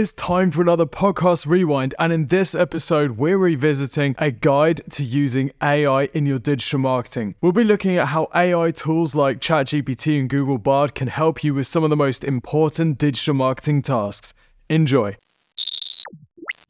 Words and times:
It's 0.00 0.12
time 0.12 0.50
for 0.50 0.62
another 0.62 0.86
podcast 0.86 1.46
rewind, 1.46 1.94
and 1.98 2.10
in 2.10 2.24
this 2.24 2.54
episode, 2.54 3.18
we're 3.18 3.36
revisiting 3.36 4.14
a 4.16 4.30
guide 4.30 4.80
to 4.92 5.04
using 5.04 5.50
AI 5.62 6.04
in 6.14 6.24
your 6.24 6.38
digital 6.38 6.78
marketing. 6.78 7.34
We'll 7.42 7.52
be 7.52 7.64
looking 7.64 7.98
at 7.98 8.06
how 8.06 8.28
AI 8.34 8.70
tools 8.70 9.14
like 9.14 9.40
ChatGPT 9.40 10.18
and 10.18 10.30
Google 10.30 10.56
Bard 10.56 10.94
can 10.94 11.08
help 11.08 11.44
you 11.44 11.52
with 11.52 11.66
some 11.66 11.84
of 11.84 11.90
the 11.90 11.98
most 11.98 12.24
important 12.24 12.96
digital 12.96 13.34
marketing 13.34 13.82
tasks. 13.82 14.32
Enjoy. 14.70 15.18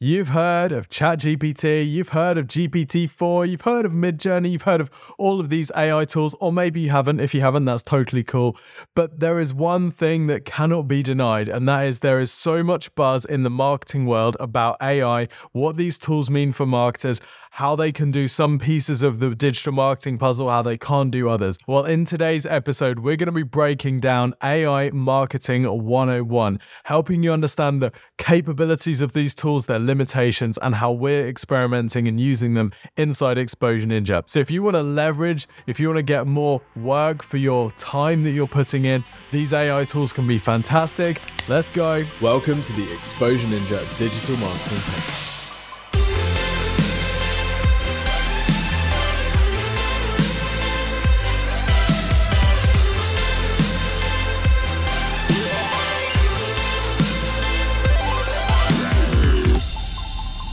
You've 0.03 0.29
heard 0.29 0.71
of 0.71 0.89
ChatGPT, 0.89 1.87
you've 1.87 2.09
heard 2.09 2.39
of 2.39 2.47
GPT-4, 2.47 3.47
you've 3.47 3.61
heard 3.61 3.85
of 3.85 3.91
Midjourney, 3.91 4.51
you've 4.51 4.63
heard 4.63 4.81
of 4.81 4.89
all 5.19 5.39
of 5.39 5.49
these 5.49 5.71
AI 5.77 6.05
tools, 6.05 6.33
or 6.39 6.51
maybe 6.51 6.81
you 6.81 6.89
haven't. 6.89 7.19
If 7.19 7.35
you 7.35 7.41
haven't, 7.41 7.65
that's 7.65 7.83
totally 7.83 8.23
cool. 8.23 8.57
But 8.95 9.19
there 9.19 9.39
is 9.39 9.53
one 9.53 9.91
thing 9.91 10.25
that 10.25 10.43
cannot 10.43 10.87
be 10.87 11.03
denied, 11.03 11.47
and 11.47 11.69
that 11.69 11.83
is 11.83 11.99
there 11.99 12.19
is 12.19 12.31
so 12.31 12.63
much 12.63 12.95
buzz 12.95 13.25
in 13.25 13.43
the 13.43 13.51
marketing 13.51 14.07
world 14.07 14.35
about 14.39 14.77
AI, 14.81 15.27
what 15.51 15.77
these 15.77 15.99
tools 15.99 16.31
mean 16.31 16.51
for 16.51 16.65
marketers, 16.65 17.21
how 17.51 17.75
they 17.75 17.91
can 17.91 18.11
do 18.11 18.27
some 18.27 18.57
pieces 18.57 19.03
of 19.03 19.19
the 19.19 19.35
digital 19.35 19.73
marketing 19.73 20.17
puzzle, 20.17 20.49
how 20.49 20.61
they 20.61 20.77
can't 20.77 21.11
do 21.11 21.27
others. 21.27 21.57
Well, 21.67 21.83
in 21.83 22.05
today's 22.05 22.45
episode, 22.45 22.99
we're 22.99 23.17
going 23.17 23.27
to 23.27 23.33
be 23.33 23.43
breaking 23.43 23.99
down 23.99 24.33
AI 24.41 24.89
Marketing 24.91 25.65
101, 25.65 26.59
helping 26.85 27.21
you 27.21 27.33
understand 27.33 27.81
the 27.81 27.91
capabilities 28.17 29.01
of 29.01 29.11
these 29.11 29.35
tools, 29.35 29.65
their 29.65 29.79
limitations, 29.91 30.57
and 30.61 30.73
how 30.73 30.91
we're 30.93 31.27
experimenting 31.27 32.07
and 32.07 32.17
using 32.17 32.53
them 32.53 32.71
inside 32.95 33.37
Exposure 33.37 33.87
Ninja. 33.87 34.23
So 34.25 34.39
if 34.39 34.49
you 34.49 34.63
want 34.63 34.75
to 34.75 34.81
leverage, 34.81 35.47
if 35.67 35.79
you 35.81 35.87
want 35.89 35.97
to 35.97 36.03
get 36.03 36.27
more 36.27 36.61
work 36.77 37.21
for 37.21 37.37
your 37.37 37.71
time 37.71 38.23
that 38.23 38.31
you're 38.31 38.47
putting 38.47 38.85
in, 38.85 39.03
these 39.31 39.51
AI 39.51 39.83
tools 39.83 40.13
can 40.13 40.25
be 40.25 40.37
fantastic. 40.37 41.21
Let's 41.49 41.69
go. 41.69 42.05
Welcome 42.21 42.61
to 42.61 42.73
the 42.73 42.93
Exposure 42.93 43.47
Ninja 43.47 43.81
Digital 43.99 44.37
Marketing 44.37 44.77
Podcast. 44.77 45.40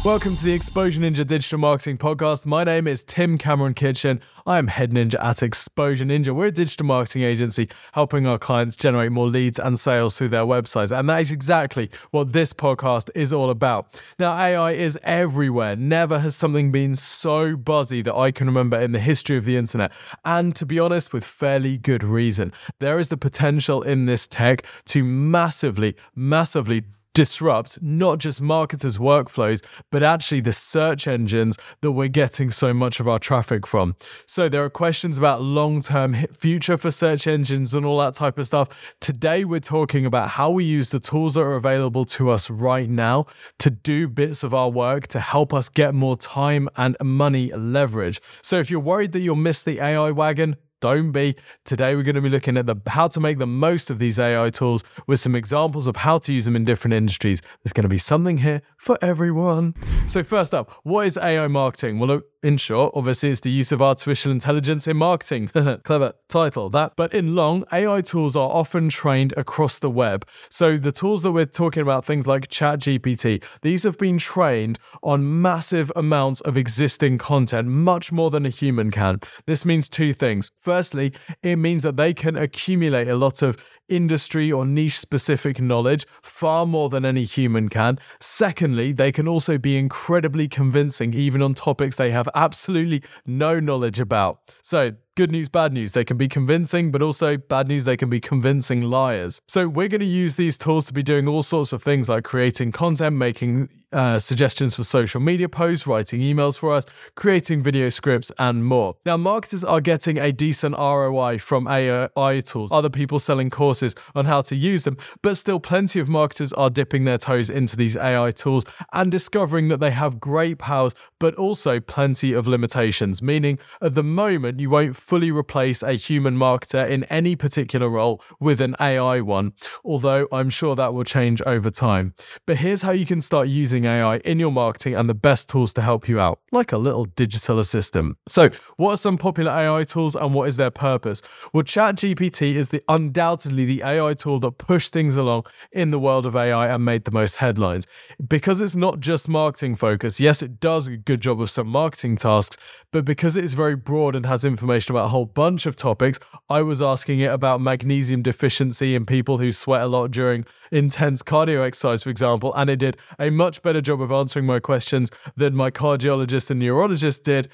Welcome 0.09 0.37
to 0.37 0.45
the 0.47 0.55
Exposure 0.55 1.03
Ninja 1.03 1.27
Digital 1.27 1.59
Marketing 1.59 1.99
Podcast. 1.99 2.47
My 2.47 2.65
name 2.65 2.87
is 2.87 3.05
Tim 3.05 3.37
Cameron 3.37 3.75
Kitchen. 3.75 4.23
I 4.47 4.57
am 4.57 4.69
head 4.69 4.91
ninja 4.91 5.23
at 5.23 5.43
Exposure 5.43 6.07
Ninja. 6.07 6.35
We're 6.35 6.47
a 6.47 6.51
digital 6.51 6.87
marketing 6.87 7.25
agency 7.25 7.69
helping 7.93 8.27
our 8.27 8.39
clients 8.39 8.75
generate 8.75 9.13
more 9.13 9.27
leads 9.27 9.59
and 9.59 9.79
sales 9.79 10.17
through 10.17 10.31
their 10.31 10.45
websites. 10.45 10.99
And 10.99 11.11
that 11.11 11.21
is 11.21 11.31
exactly 11.31 11.91
what 12.11 12.33
this 12.33 12.55
podcast 12.55 13.11
is 13.15 13.35
all 13.35 13.51
about. 13.51 14.03
Now, 14.19 14.33
AI 14.33 14.73
is 14.73 14.99
everywhere. 15.03 15.77
Never 15.77 16.21
has 16.21 16.35
something 16.35 16.73
been 16.73 16.97
so 16.97 17.55
buzzy 17.55 18.01
that 18.01 18.15
I 18.15 18.31
can 18.31 18.47
remember 18.47 18.81
in 18.81 18.93
the 18.93 19.01
history 19.01 19.37
of 19.37 19.45
the 19.45 19.59
internet. 19.59 19.93
And 20.25 20.57
to 20.57 20.65
be 20.65 20.79
honest, 20.79 21.13
with 21.13 21.23
fairly 21.23 21.77
good 21.77 22.03
reason. 22.03 22.55
There 22.79 22.99
is 22.99 23.11
the 23.11 23.19
potential 23.19 23.83
in 23.83 24.07
this 24.07 24.27
tech 24.27 24.65
to 24.87 25.05
massively, 25.05 25.97
massively 26.17 26.85
disrupt 27.19 27.83
not 27.83 28.19
just 28.21 28.41
marketers' 28.41 28.97
workflows, 28.97 29.61
but 29.91 30.05
actually 30.05 30.41
the 30.41 30.53
search 30.53 31.09
engines 31.09 31.57
that 31.81 31.91
we're 31.91 32.07
getting 32.07 32.49
so 32.49 32.73
much 32.73 33.01
of 33.01 33.09
our 33.09 33.19
traffic 33.19 33.67
from. 33.67 33.97
So 34.27 34.49
there 34.49 34.63
are 34.63 34.71
questions 34.71 35.19
about 35.19 35.43
long 35.43 35.81
term 35.81 36.15
future 36.31 36.79
for 36.79 36.93
search 36.93 37.27
engines 37.27 37.75
and 37.75 37.85
all 37.85 37.99
that 37.99 38.15
type 38.15 38.39
of 38.39 38.47
stuff. 38.47 38.95
Today, 39.01 39.45
we're 39.45 39.59
talking 39.59 40.07
about 40.07 40.29
how 40.29 40.49
we 40.51 40.63
use 40.63 40.91
the 40.91 41.01
tools 41.01 41.35
that 41.35 41.41
are 41.41 41.57
available 41.57 42.05
to 42.05 42.31
us 42.31 42.51
right 42.51 42.89
now 42.89 43.27
to 43.59 43.69
do 43.69 44.07
bits 44.07 44.45
of 44.45 44.55
our 44.55 44.71
work 44.71 45.09
to 45.09 45.19
help 45.19 45.53
us 45.53 45.69
get 45.69 45.97
more 45.97 46.17
time 46.17 46.69
and 46.77 46.97
money 47.03 47.53
leverage. 47.53 48.21
So 48.45 48.61
if 48.61 48.71
you're 48.71 48.79
worried 48.79 49.11
that 49.11 49.23
you'll 49.23 49.35
miss 49.35 49.61
the 49.63 49.81
AI 49.81 50.13
wagon, 50.13 50.55
don't 50.81 51.13
be. 51.13 51.35
Today 51.65 51.95
we're 51.95 52.03
going 52.03 52.15
to 52.15 52.21
be 52.21 52.29
looking 52.29 52.57
at 52.57 52.67
the 52.67 52.77
how 52.87 53.09
to 53.09 53.21
make 53.21 53.39
the 53.39 53.47
most 53.47 53.91
of 53.91 53.99
these 53.99 54.19
AI 54.19 54.51
tools 54.51 54.85
with 55.07 55.21
some 55.21 55.35
examples 55.35 55.87
of 55.87 55.97
how 55.97 56.19
to 56.19 56.33
use 56.33 56.45
them 56.45 56.57
in 56.57 56.65
different 56.65 56.95
industries. 56.95 57.41
There's 57.63 57.73
going 57.73 57.83
to 57.83 57.89
be 57.89 57.99
something 57.99 58.39
here 58.39 58.63
for 58.77 58.99
everyone. 59.03 59.75
So 60.07 60.23
first 60.23 60.55
up, 60.55 60.71
what 60.85 61.07
is 61.07 61.19
AI 61.19 61.49
marketing? 61.49 61.99
Well, 61.99 62.21
in 62.43 62.57
short, 62.57 62.93
obviously, 62.95 63.31
it's 63.31 63.41
the 63.41 63.51
use 63.51 63.73
of 63.73 63.83
artificial 63.83 64.31
intelligence 64.31 64.87
in 64.87 64.97
marketing. 64.97 65.49
Clever 65.83 66.13
title, 66.29 66.71
that. 66.71 66.93
But 66.97 67.13
in 67.13 67.35
long, 67.35 67.65
AI 67.73 68.01
tools 68.01 68.37
are 68.37 68.51
often 68.51 68.89
trained 68.89 69.35
across 69.37 69.79
the 69.81 69.91
web. 69.91 70.25
So 70.49 70.77
the 70.77 70.93
tools 70.93 71.25
that 71.25 71.33
we're 71.33 71.47
talking 71.47 71.83
about, 71.83 72.05
things 72.05 72.27
like 72.27 72.49
ChatGPT, 72.49 73.43
these 73.63 73.83
have 73.83 73.99
been 73.99 74.19
trained 74.19 74.79
on 75.03 75.43
massive 75.43 75.91
amounts 75.97 76.41
of 76.43 76.57
existing 76.57 77.19
content, 77.19 77.69
much 77.69 78.13
more 78.13 78.31
than 78.31 78.47
a 78.47 78.51
human 78.51 78.91
can. 78.91 79.21
This 79.47 79.65
means 79.65 79.89
two 79.89 80.15
things. 80.15 80.51
Firstly, 80.59 81.13
it 81.43 81.57
means 81.57 81.83
that 81.83 81.97
they 81.97 82.15
can 82.15 82.37
accumulate 82.37 83.09
a 83.09 83.17
lot 83.17 83.43
of 83.43 83.57
industry 83.89 84.53
or 84.53 84.65
niche 84.65 84.99
specific 84.99 85.61
knowledge 85.61 86.07
far 86.23 86.67
more 86.67 86.89
than 86.89 87.05
any 87.05 87.25
human 87.25 87.69
can. 87.69 87.99
Secondly, 88.21 88.93
they 88.93 89.11
can 89.11 89.27
also 89.27 89.59
be 89.59 89.77
incredibly 89.77 90.49
convincing, 90.49 91.15
even 91.15 91.43
on 91.43 91.55
topics 91.55 91.97
they 91.97 92.11
have 92.11 92.28
absolutely 92.35 93.03
no 93.27 93.61
knowledge 93.61 94.01
about. 94.01 94.41
So, 94.63 94.93
good 95.19 95.33
news, 95.33 95.49
bad 95.49 95.73
news. 95.73 95.95
They 95.95 96.05
can 96.05 96.17
be 96.17 96.29
convincing, 96.29 96.93
but 96.93 97.03
also 97.03 97.37
bad 97.37 97.67
news, 97.67 97.85
they 97.85 97.97
can 97.97 98.09
be 98.09 98.21
convincing 98.21 98.83
liars. 98.83 99.41
So, 99.49 99.67
we're 99.67 99.89
going 99.89 100.01
to 100.01 100.07
use 100.07 100.37
these 100.37 100.57
tools 100.57 100.87
to 100.87 100.93
be 100.93 101.03
doing 101.03 101.27
all 101.27 101.43
sorts 101.43 101.73
of 101.73 101.83
things 101.83 102.09
like 102.09 102.23
creating 102.23 102.71
content, 102.71 103.17
making 103.17 103.69
uh, 103.93 104.19
suggestions 104.19 104.75
for 104.75 104.85
social 104.85 105.21
media 105.21 105.49
posts, 105.49 105.87
writing 105.87 106.21
emails 106.21 106.59
for 106.59 106.75
us, 106.75 106.85
creating 107.15 107.63
video 107.63 107.89
scripts, 107.89 108.31
and 108.39 108.65
more. 108.65 108.97
Now, 109.07 109.17
marketers 109.17 109.65
are 109.65 109.81
getting 109.81 110.19
a 110.19 110.33
decent 110.33 110.77
ROI 110.77 111.39
from 111.39 111.67
AI 111.67 112.41
tools, 112.41 112.71
other 112.71 112.91
people 112.91 113.19
selling 113.19 113.51
courses 113.51 113.95
on 114.15 114.27
how 114.27 114.43
to 114.43 114.57
use 114.57 114.85
them, 114.85 114.97
but 115.23 115.37
still, 115.37 115.61
plenty 115.61 116.01
of 116.01 116.09
marketers 116.09 116.53
are 116.53 116.71
dipping 116.71 117.05
their 117.05 117.19
toes 117.19 117.49
into 117.51 117.77
these 117.77 117.97
AI 117.97 118.31
tools 118.31 118.65
and 118.93 119.11
discovering 119.11 119.69
that 119.69 119.81
they 119.81 119.91
have 119.91 120.21
great 120.21 120.59
powers, 120.59 120.95
but 121.19 121.35
also 121.37 121.81
plenty 121.81 122.33
of 122.33 122.47
limitations, 122.47 123.23
meaning 123.23 123.59
at 123.81 123.95
the 123.95 124.05
moment, 124.05 124.61
you 124.61 124.71
won't 124.71 124.97
fully 125.09 125.31
replace 125.31 125.83
a 125.83 125.95
human 125.95 126.37
marketer 126.37 126.87
in 126.87 127.03
any 127.05 127.35
particular 127.35 127.89
role 127.89 128.23
with 128.39 128.61
an 128.61 128.77
AI 128.79 129.23
one, 129.23 129.55
although 129.83 130.29
I'm 130.31 130.51
sure 130.51 130.77
that 130.77 130.93
will 130.93 131.03
change 131.03 131.41
over 131.47 131.71
time. 131.71 132.13
But 132.45 132.59
here's 132.59 132.83
how 132.83 132.93
you 132.93 133.07
can 133.07 133.23
start 133.23 133.49
using 133.49 133.87
AI 133.87 134.19
in 134.19 134.39
your 134.39 134.53
marketing 134.53 134.95
and 134.95 135.09
the 135.09 135.15
best 135.15 135.49
tools 135.49 135.73
to 135.75 135.81
help 135.81 136.09
you 136.11 136.21
out, 136.21 136.41
like 136.53 136.73
a 136.73 136.77
little 136.77 137.07
digital 137.07 137.59
assistant. 137.59 138.19
So, 138.29 138.51
what 138.77 138.91
are 138.91 138.97
some 138.99 139.17
popular 139.17 139.51
AI 139.51 139.85
tools 139.85 140.15
and 140.15 140.35
what 140.35 140.47
is 140.47 140.59
their 140.59 140.71
purpose? 140.71 141.23
Well, 141.55 141.65
ChatGPT 141.65 142.55
is 142.55 142.69
the 142.69 142.83
undoubtedly 142.87 143.65
the 143.65 143.83
AI 143.85 144.13
tool 144.13 144.41
that 144.41 144.59
pushed 144.59 144.93
things 144.93 145.17
along 145.17 145.47
in 145.73 145.91
the 145.91 145.99
world 145.99 146.27
of 146.27 146.37
AI 146.37 146.69
and 146.69 146.85
made 146.85 147.07
the 147.07 147.13
most 147.13 147.37
headlines. 147.37 147.87
Because 148.29 148.61
it's 148.61 148.77
not 148.77 149.01
just 149.01 149.27
marketing 149.27 149.75
focused, 149.75 150.21
yes, 150.21 150.43
it 150.43 150.61
does 150.61 150.87
a 150.87 150.99
good 150.99 151.23
job 151.23 151.41
of 151.41 151.51
some 151.51 151.69
marketing 151.69 152.17
tasks, 152.19 152.59
but 152.93 153.07
because 153.07 153.37
it 153.37 153.45
is 153.45 153.55
very 153.55 153.75
broad 153.75 154.15
and 154.15 154.27
has 154.27 154.45
information 154.45 154.95
about 154.95 154.98
a 155.05 155.09
whole 155.09 155.27
bunch 155.27 155.67
of 155.67 155.77
topics. 155.77 156.19
I 156.49 156.63
was 156.63 156.81
asking 156.83 157.21
it 157.21 157.33
about 157.33 157.61
magnesium 157.61 158.23
deficiency 158.23 158.95
in 158.95 159.07
people 159.07 159.39
who 159.39 159.53
sweat 159.53 159.83
a 159.83 159.87
lot 159.87 160.11
during 160.11 160.45
intense 160.71 161.23
cardio 161.23 161.65
exercise, 161.65 162.03
for 162.03 162.11
example, 162.11 162.55
and 162.55 162.69
it 162.71 162.77
did 162.77 162.97
a 163.19 163.31
much 163.31 163.63
better 163.63 163.81
job 163.81 164.01
of 164.01 164.13
answering 164.13 164.47
my 164.47 164.61
questions 164.61 165.11
than 165.37 165.55
my 165.55 165.71
cardiologist 165.71 166.51
and 166.51 166.61
neurologist 166.61 167.25
did. 167.25 167.49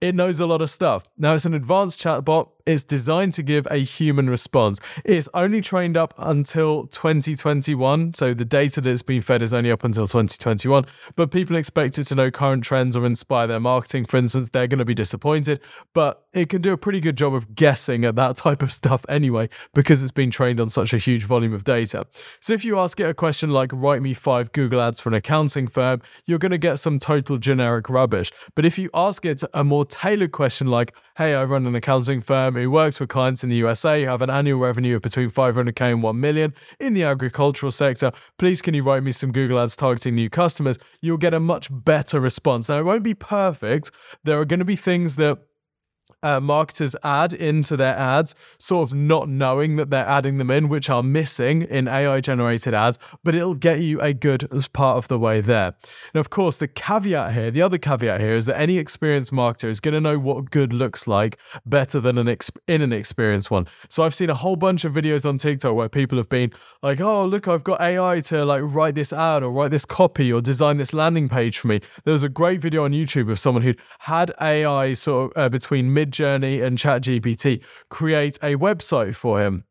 It 0.00 0.14
knows 0.14 0.40
a 0.40 0.46
lot 0.46 0.60
of 0.60 0.70
stuff. 0.70 1.04
Now, 1.16 1.34
it's 1.34 1.46
an 1.46 1.54
advanced 1.54 2.00
chatbot 2.00 2.50
it's 2.66 2.82
designed 2.82 3.32
to 3.34 3.42
give 3.42 3.66
a 3.70 3.78
human 3.78 4.28
response. 4.28 4.80
It's 5.04 5.28
only 5.32 5.60
trained 5.60 5.96
up 5.96 6.12
until 6.18 6.88
2021, 6.88 8.14
so 8.14 8.34
the 8.34 8.44
data 8.44 8.80
that's 8.80 9.02
been 9.02 9.22
fed 9.22 9.40
is 9.40 9.54
only 9.54 9.70
up 9.70 9.84
until 9.84 10.06
2021. 10.06 10.84
But 11.14 11.30
people 11.30 11.56
expect 11.56 11.98
it 11.98 12.04
to 12.04 12.14
know 12.16 12.30
current 12.30 12.64
trends 12.64 12.96
or 12.96 13.06
inspire 13.06 13.46
their 13.46 13.60
marketing. 13.60 14.04
For 14.04 14.16
instance, 14.16 14.48
they're 14.48 14.66
going 14.66 14.80
to 14.80 14.84
be 14.84 14.94
disappointed, 14.94 15.60
but 15.94 16.24
it 16.32 16.48
can 16.48 16.60
do 16.60 16.72
a 16.72 16.76
pretty 16.76 17.00
good 17.00 17.16
job 17.16 17.34
of 17.34 17.54
guessing 17.54 18.04
at 18.04 18.16
that 18.16 18.36
type 18.36 18.62
of 18.62 18.72
stuff 18.72 19.06
anyway, 19.08 19.48
because 19.72 20.02
it's 20.02 20.12
been 20.12 20.30
trained 20.30 20.60
on 20.60 20.68
such 20.68 20.92
a 20.92 20.98
huge 20.98 21.24
volume 21.24 21.54
of 21.54 21.62
data. 21.62 22.04
So 22.40 22.52
if 22.52 22.64
you 22.64 22.78
ask 22.78 22.98
it 22.98 23.08
a 23.08 23.14
question 23.14 23.50
like, 23.50 23.70
write 23.72 24.02
me 24.02 24.12
five 24.12 24.50
Google 24.50 24.80
ads 24.80 24.98
for 24.98 25.08
an 25.08 25.14
accounting 25.14 25.68
firm, 25.68 26.02
you're 26.26 26.38
going 26.40 26.50
to 26.50 26.58
get 26.58 26.76
some 26.76 26.98
total 26.98 27.38
generic 27.38 27.88
rubbish. 27.88 28.32
But 28.56 28.64
if 28.64 28.76
you 28.76 28.90
ask 28.92 29.24
it 29.24 29.42
a 29.54 29.62
more 29.62 29.84
tailored 29.84 30.32
question 30.32 30.66
like, 30.66 30.96
hey, 31.16 31.34
I 31.34 31.44
run 31.44 31.66
an 31.66 31.74
accounting 31.76 32.20
firm, 32.20 32.55
who 32.62 32.70
works 32.70 33.00
with 33.00 33.08
clients 33.08 33.42
in 33.42 33.48
the 33.48 33.56
USA 33.56 34.02
who 34.02 34.08
have 34.08 34.22
an 34.22 34.30
annual 34.30 34.58
revenue 34.58 34.96
of 34.96 35.02
between 35.02 35.30
500k 35.30 35.92
and 35.92 36.02
1 36.02 36.20
million 36.20 36.54
in 36.80 36.94
the 36.94 37.04
agricultural 37.04 37.72
sector. 37.72 38.12
Please, 38.38 38.62
can 38.62 38.74
you 38.74 38.82
write 38.82 39.02
me 39.02 39.12
some 39.12 39.32
Google 39.32 39.58
ads 39.58 39.76
targeting 39.76 40.14
new 40.14 40.30
customers? 40.30 40.78
You'll 41.00 41.16
get 41.16 41.34
a 41.34 41.40
much 41.40 41.68
better 41.70 42.20
response. 42.20 42.68
Now, 42.68 42.78
it 42.78 42.84
won't 42.84 43.02
be 43.02 43.14
perfect. 43.14 43.90
There 44.24 44.40
are 44.40 44.44
going 44.44 44.60
to 44.60 44.64
be 44.64 44.76
things 44.76 45.16
that 45.16 45.38
uh, 46.22 46.40
marketers 46.40 46.96
add 47.02 47.32
into 47.32 47.76
their 47.76 47.96
ads, 47.96 48.34
sort 48.58 48.88
of 48.88 48.94
not 48.94 49.28
knowing 49.28 49.76
that 49.76 49.90
they're 49.90 50.06
adding 50.06 50.38
them 50.38 50.50
in, 50.50 50.68
which 50.68 50.88
are 50.88 51.02
missing 51.02 51.62
in 51.62 51.88
AI 51.88 52.20
generated 52.20 52.74
ads, 52.74 52.98
but 53.24 53.34
it'll 53.34 53.54
get 53.54 53.80
you 53.80 54.00
a 54.00 54.12
good 54.12 54.48
part 54.72 54.96
of 54.96 55.08
the 55.08 55.18
way 55.18 55.40
there. 55.40 55.74
And 56.14 56.20
of 56.20 56.30
course, 56.30 56.56
the 56.56 56.68
caveat 56.68 57.32
here, 57.32 57.50
the 57.50 57.62
other 57.62 57.78
caveat 57.78 58.20
here 58.20 58.34
is 58.34 58.46
that 58.46 58.58
any 58.58 58.78
experienced 58.78 59.32
marketer 59.32 59.68
is 59.68 59.80
going 59.80 59.94
to 59.94 60.00
know 60.00 60.18
what 60.18 60.50
good 60.50 60.72
looks 60.72 61.06
like 61.06 61.38
better 61.64 62.00
than 62.00 62.18
an 62.18 62.28
ex- 62.28 62.50
in 62.66 62.82
an 62.82 62.92
experienced 62.92 63.50
one. 63.50 63.66
So 63.88 64.04
I've 64.04 64.14
seen 64.14 64.30
a 64.30 64.34
whole 64.34 64.56
bunch 64.56 64.84
of 64.84 64.92
videos 64.92 65.28
on 65.28 65.38
TikTok 65.38 65.74
where 65.74 65.88
people 65.88 66.18
have 66.18 66.28
been 66.28 66.52
like, 66.82 67.00
"Oh, 67.00 67.26
look, 67.26 67.48
I've 67.48 67.64
got 67.64 67.80
AI 67.80 68.20
to 68.20 68.44
like 68.44 68.62
write 68.64 68.94
this 68.94 69.12
ad 69.12 69.42
or 69.42 69.50
write 69.50 69.70
this 69.70 69.84
copy 69.84 70.32
or 70.32 70.40
design 70.40 70.76
this 70.76 70.92
landing 70.92 71.28
page 71.28 71.58
for 71.58 71.68
me." 71.68 71.80
There 72.04 72.12
was 72.12 72.24
a 72.24 72.28
great 72.28 72.60
video 72.60 72.84
on 72.84 72.92
YouTube 72.92 73.30
of 73.30 73.38
someone 73.38 73.62
who'd 73.62 73.80
had 74.00 74.32
AI 74.40 74.94
sort 74.94 75.32
of 75.32 75.42
uh, 75.42 75.48
between 75.48 75.92
Midjourney 75.96 76.62
and 76.62 76.76
ChatGPT 76.76 77.64
create 77.88 78.36
a 78.42 78.56
website 78.56 79.14
for 79.14 79.40
him 79.40 79.64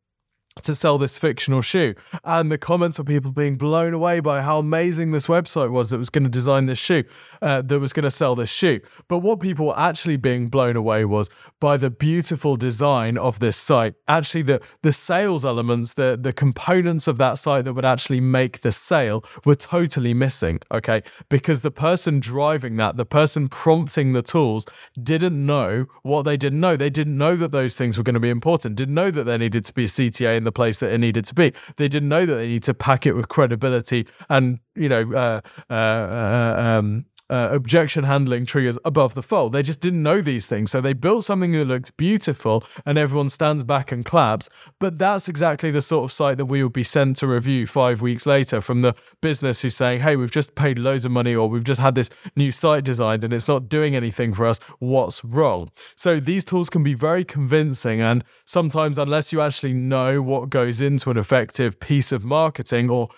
to 0.64 0.74
sell 0.74 0.98
this 0.98 1.18
fictional 1.18 1.62
shoe. 1.62 1.94
And 2.24 2.52
the 2.52 2.58
comments 2.58 2.98
were 2.98 3.04
people 3.04 3.32
being 3.32 3.56
blown 3.56 3.94
away 3.94 4.22
by 4.22 4.42
how 4.42 4.60
amazing 4.60 5.12
this 5.12 5.28
website 5.28 5.70
was 5.70 5.90
that 5.90 5.98
was 5.98 6.10
going 6.10 6.24
to 6.24 6.30
design 6.30 6.66
this 6.66 6.80
shoe, 6.80 7.04
uh, 7.42 7.62
that 7.62 7.80
was 7.80 7.92
going 7.92 8.06
to 8.06 8.12
sell 8.12 8.36
this 8.36 8.50
shoe. 8.50 8.80
But 9.10 9.20
what 9.20 9.42
people 9.42 9.68
were 9.68 9.80
actually 9.80 10.16
being 10.18 10.48
blown 10.48 10.78
away 10.78 11.04
was 11.04 11.30
by 11.60 11.76
the 11.76 11.90
beautiful 11.90 12.56
design 12.56 13.18
of 13.18 13.40
this 13.40 13.58
site. 13.58 13.96
Actually, 14.08 14.44
the, 14.44 14.62
the 14.82 14.94
sales 14.94 15.44
elements, 15.44 15.94
the, 15.94 16.18
the 16.20 16.32
components 16.32 17.08
of 17.08 17.18
that 17.18 17.38
site 17.38 17.66
that 17.66 17.74
would 17.74 17.86
actually 17.86 18.22
make 18.22 18.62
the 18.62 18.72
sale 18.72 19.26
were 19.44 19.56
totally 19.56 20.14
missing. 20.14 20.60
Okay. 20.72 21.04
Because 21.28 21.64
the 21.64 21.72
person 21.72 22.22
driving 22.22 22.78
that, 22.78 22.96
the 22.96 23.06
person 23.06 23.50
prompting 23.50 24.14
the 24.14 24.22
tools, 24.22 24.66
didn't 25.02 25.46
know 25.46 25.86
what 26.04 26.24
they 26.24 26.38
didn't 26.38 26.62
know. 26.62 26.78
They 26.78 26.90
didn't 26.90 27.18
know 27.18 27.36
that 27.36 27.52
those 27.52 27.76
things 27.76 27.98
were 27.98 28.04
going 28.04 28.14
to 28.14 28.20
be 28.22 28.30
important, 28.30 28.76
didn't 28.76 28.96
know 28.96 29.12
that 29.12 29.26
there 29.26 29.38
needed 29.38 29.66
to 29.66 29.74
be 29.74 29.84
a 29.84 29.88
CTA 29.88 30.45
the 30.46 30.52
place 30.52 30.80
that 30.80 30.92
it 30.92 30.98
needed 31.00 31.26
to 31.26 31.36
be. 31.36 31.54
They 31.78 31.88
didn't 31.88 32.10
know 32.10 32.26
that 32.26 32.36
they 32.36 32.48
need 32.48 32.64
to 32.64 32.74
pack 32.74 33.06
it 33.06 33.14
with 33.14 33.28
credibility 33.28 34.08
and 34.30 34.60
you 34.76 34.90
know 34.90 35.12
uh, 35.14 35.42
uh, 35.70 35.74
uh, 35.74 36.56
um, 36.58 37.06
uh, 37.30 37.50
objection 37.52 38.04
handling 38.04 38.46
triggers 38.46 38.78
above 38.86 39.14
the 39.14 39.24
fold. 39.24 39.52
They 39.52 39.64
just 39.64 39.82
didn't 39.82 40.04
know 40.04 40.22
these 40.22 40.48
things. 40.48 40.72
So 40.72 40.82
they 40.82 40.94
built 40.94 41.26
something 41.26 41.52
that 41.54 41.66
looked 41.66 41.96
beautiful 41.98 42.64
and 42.86 42.98
everyone 42.98 43.30
stands 43.30 43.64
back 43.64 43.92
and 43.92 44.06
claps. 44.06 44.50
But 44.80 44.98
that's 44.98 45.28
exactly 45.28 45.72
the 45.72 45.82
sort 45.82 46.06
of 46.06 46.14
site 46.14 46.38
that 46.38 46.46
we 46.46 46.64
would 46.64 46.74
be 46.74 46.84
sent 46.84 47.18
to 47.18 47.28
review 47.28 47.66
five 47.68 48.02
weeks 48.02 48.26
later 48.26 48.62
from 48.62 48.82
the 48.82 48.94
business 49.22 49.62
who's 49.62 49.76
saying, 49.76 50.02
hey, 50.02 50.16
we've 50.16 50.32
just 50.32 50.56
paid 50.56 50.78
loads 50.78 51.06
of 51.06 51.12
money 51.12 51.36
or 51.36 51.50
we've 51.50 51.64
just 51.64 51.82
had 51.82 51.96
this 51.96 52.10
new 52.36 52.52
site 52.52 52.84
designed 52.84 53.24
and 53.24 53.34
it's 53.34 53.48
not 53.48 53.70
doing 53.70 53.96
anything 53.96 54.34
for 54.34 54.46
us. 54.46 54.60
What's 54.80 55.24
wrong? 55.24 55.72
So 55.96 56.20
these 56.20 56.46
tools 56.46 56.70
can 56.70 56.84
be 56.84 56.94
very 56.94 57.24
convincing. 57.26 58.02
And 58.02 58.24
sometimes, 58.46 58.98
unless 58.98 59.34
you 59.34 59.42
actually 59.42 59.74
know 59.74 60.22
what 60.22 60.50
goes 60.50 60.82
into 60.82 61.10
an 61.10 61.18
effective 61.18 61.80
piece 61.80 62.12
of 62.12 62.24
marketing 62.24 62.90
or 62.90 63.10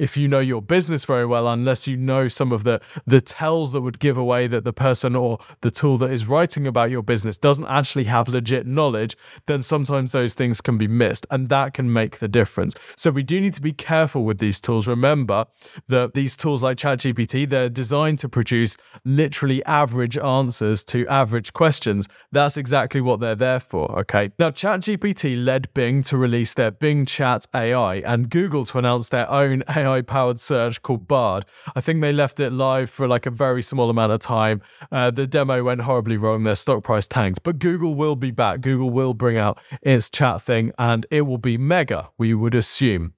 if 0.00 0.16
you 0.16 0.26
know 0.26 0.40
your 0.40 0.62
business 0.62 1.04
very 1.04 1.26
well 1.26 1.46
unless 1.46 1.86
you 1.86 1.96
know 1.96 2.26
some 2.26 2.52
of 2.52 2.64
the 2.64 2.80
the 3.06 3.20
tells 3.20 3.72
that 3.72 3.82
would 3.82 3.98
give 3.98 4.16
away 4.16 4.46
that 4.46 4.64
the 4.64 4.72
person 4.72 5.14
or 5.14 5.38
the 5.60 5.70
tool 5.70 5.98
that 5.98 6.10
is 6.10 6.26
writing 6.26 6.66
about 6.66 6.90
your 6.90 7.02
business 7.02 7.36
doesn't 7.36 7.66
actually 7.66 8.04
have 8.04 8.28
legit 8.28 8.66
knowledge 8.66 9.16
then 9.46 9.60
sometimes 9.60 10.12
those 10.12 10.34
things 10.34 10.60
can 10.60 10.78
be 10.78 10.88
missed 10.88 11.26
and 11.30 11.48
that 11.48 11.74
can 11.74 11.92
make 11.92 12.18
the 12.18 12.28
difference. 12.28 12.74
So 12.96 13.10
we 13.10 13.22
do 13.22 13.40
need 13.40 13.54
to 13.54 13.60
be 13.60 13.72
careful 13.72 14.24
with 14.24 14.38
these 14.38 14.60
tools. 14.60 14.88
Remember 14.88 15.46
that 15.88 16.14
these 16.14 16.36
tools 16.36 16.62
like 16.62 16.78
ChatGPT 16.78 17.48
they're 17.48 17.68
designed 17.68 18.18
to 18.20 18.28
produce 18.28 18.76
literally 19.04 19.64
average 19.64 20.16
answers 20.18 20.82
to 20.84 21.06
average 21.08 21.52
questions. 21.52 22.08
That's 22.32 22.56
exactly 22.56 23.00
what 23.00 23.20
they're 23.20 23.34
there 23.34 23.60
for 23.60 23.98
okay? 24.00 24.30
Now 24.38 24.50
ChatGPT 24.50 25.44
led 25.44 25.72
Bing 25.74 26.02
to 26.04 26.16
release 26.16 26.54
their 26.54 26.70
Bing 26.70 27.04
Chat 27.04 27.46
AI 27.54 27.96
and 27.96 28.30
Google 28.30 28.64
to 28.66 28.78
announce 28.78 29.08
their 29.08 29.30
own 29.30 29.62
AI 29.68 29.89
AI 29.90 30.02
powered 30.02 30.38
search 30.38 30.82
called 30.82 31.08
Bard. 31.08 31.44
I 31.74 31.80
think 31.80 32.00
they 32.00 32.12
left 32.12 32.40
it 32.40 32.52
live 32.52 32.90
for 32.90 33.08
like 33.08 33.26
a 33.26 33.30
very 33.30 33.62
small 33.62 33.90
amount 33.90 34.12
of 34.12 34.20
time. 34.20 34.62
Uh, 34.90 35.10
the 35.10 35.26
demo 35.26 35.62
went 35.64 35.82
horribly 35.82 36.16
wrong. 36.16 36.44
Their 36.44 36.54
stock 36.54 36.84
price 36.84 37.06
tanked, 37.06 37.42
but 37.42 37.58
Google 37.58 37.94
will 37.94 38.16
be 38.16 38.30
back. 38.30 38.60
Google 38.60 38.90
will 38.90 39.14
bring 39.14 39.36
out 39.36 39.58
its 39.82 40.10
chat 40.10 40.42
thing 40.42 40.72
and 40.78 41.06
it 41.10 41.22
will 41.22 41.38
be 41.38 41.58
mega, 41.58 42.10
we 42.18 42.34
would 42.34 42.54
assume. 42.54 43.14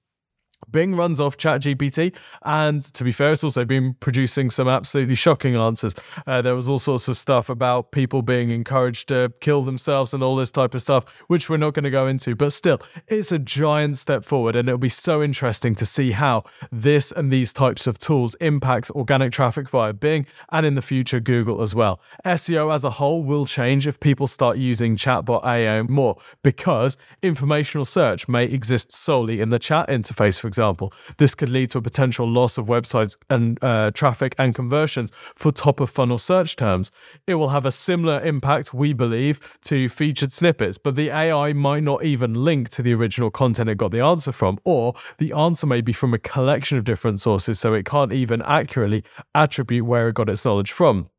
Bing 0.71 0.95
runs 0.95 1.19
off 1.19 1.37
ChatGPT, 1.37 2.15
and 2.43 2.81
to 2.93 3.03
be 3.03 3.11
fair, 3.11 3.31
it's 3.31 3.43
also 3.43 3.65
been 3.65 3.95
producing 3.95 4.49
some 4.49 4.67
absolutely 4.67 5.15
shocking 5.15 5.55
answers. 5.55 5.95
Uh, 6.25 6.41
there 6.41 6.55
was 6.55 6.69
all 6.69 6.79
sorts 6.79 7.07
of 7.07 7.17
stuff 7.17 7.49
about 7.49 7.91
people 7.91 8.21
being 8.21 8.51
encouraged 8.51 9.07
to 9.09 9.33
kill 9.39 9.63
themselves 9.63 10.13
and 10.13 10.23
all 10.23 10.35
this 10.35 10.51
type 10.51 10.73
of 10.73 10.81
stuff, 10.81 11.05
which 11.27 11.49
we're 11.49 11.57
not 11.57 11.73
going 11.73 11.83
to 11.83 11.89
go 11.89 12.07
into. 12.07 12.35
But 12.35 12.53
still, 12.53 12.79
it's 13.07 13.31
a 13.31 13.39
giant 13.39 13.97
step 13.97 14.25
forward, 14.25 14.55
and 14.55 14.67
it'll 14.67 14.77
be 14.77 14.89
so 14.89 15.21
interesting 15.21 15.75
to 15.75 15.85
see 15.85 16.11
how 16.11 16.43
this 16.71 17.11
and 17.11 17.31
these 17.31 17.53
types 17.53 17.87
of 17.87 17.97
tools 17.99 18.35
impact 18.35 18.91
organic 18.91 19.31
traffic 19.31 19.69
via 19.69 19.93
Bing 19.93 20.25
and 20.51 20.65
in 20.65 20.75
the 20.75 20.81
future 20.81 21.19
Google 21.19 21.61
as 21.61 21.75
well. 21.75 21.99
SEO 22.25 22.73
as 22.73 22.83
a 22.83 22.91
whole 22.91 23.23
will 23.23 23.45
change 23.45 23.87
if 23.87 23.99
people 23.99 24.27
start 24.27 24.57
using 24.57 24.95
chatbot 24.95 25.43
AI 25.45 25.81
more 25.83 26.17
because 26.43 26.97
informational 27.21 27.85
search 27.85 28.27
may 28.27 28.45
exist 28.45 28.91
solely 28.91 29.41
in 29.41 29.49
the 29.49 29.59
chat 29.59 29.87
interface, 29.89 30.39
for 30.39 30.47
example. 30.53 30.93
This 31.17 31.33
could 31.35 31.49
lead 31.49 31.69
to 31.71 31.79
a 31.79 31.81
potential 31.81 32.27
loss 32.29 32.57
of 32.57 32.67
websites 32.67 33.15
and 33.29 33.57
uh, 33.61 33.91
traffic 33.91 34.35
and 34.37 34.53
conversions 34.53 35.11
for 35.35 35.51
top 35.51 35.79
of 35.79 35.89
funnel 35.89 36.17
search 36.17 36.55
terms. 36.55 36.91
It 37.25 37.35
will 37.35 37.49
have 37.49 37.65
a 37.65 37.71
similar 37.71 38.21
impact, 38.21 38.73
we 38.73 38.93
believe, 38.93 39.57
to 39.63 39.89
featured 39.89 40.31
snippets, 40.31 40.77
but 40.77 40.95
the 40.95 41.09
AI 41.09 41.53
might 41.53 41.83
not 41.83 42.03
even 42.03 42.33
link 42.33 42.69
to 42.69 42.81
the 42.81 42.93
original 42.93 43.31
content 43.31 43.69
it 43.69 43.77
got 43.77 43.91
the 43.91 43.99
answer 43.99 44.31
from, 44.31 44.59
or 44.63 44.93
the 45.17 45.33
answer 45.33 45.65
may 45.65 45.81
be 45.81 45.93
from 45.93 46.13
a 46.13 46.19
collection 46.19 46.77
of 46.77 46.83
different 46.83 47.19
sources, 47.19 47.59
so 47.59 47.73
it 47.73 47.85
can't 47.85 48.13
even 48.13 48.41
accurately 48.43 49.03
attribute 49.33 49.85
where 49.85 50.09
it 50.09 50.15
got 50.15 50.29
its 50.29 50.45
knowledge 50.45 50.71
from. 50.71 51.09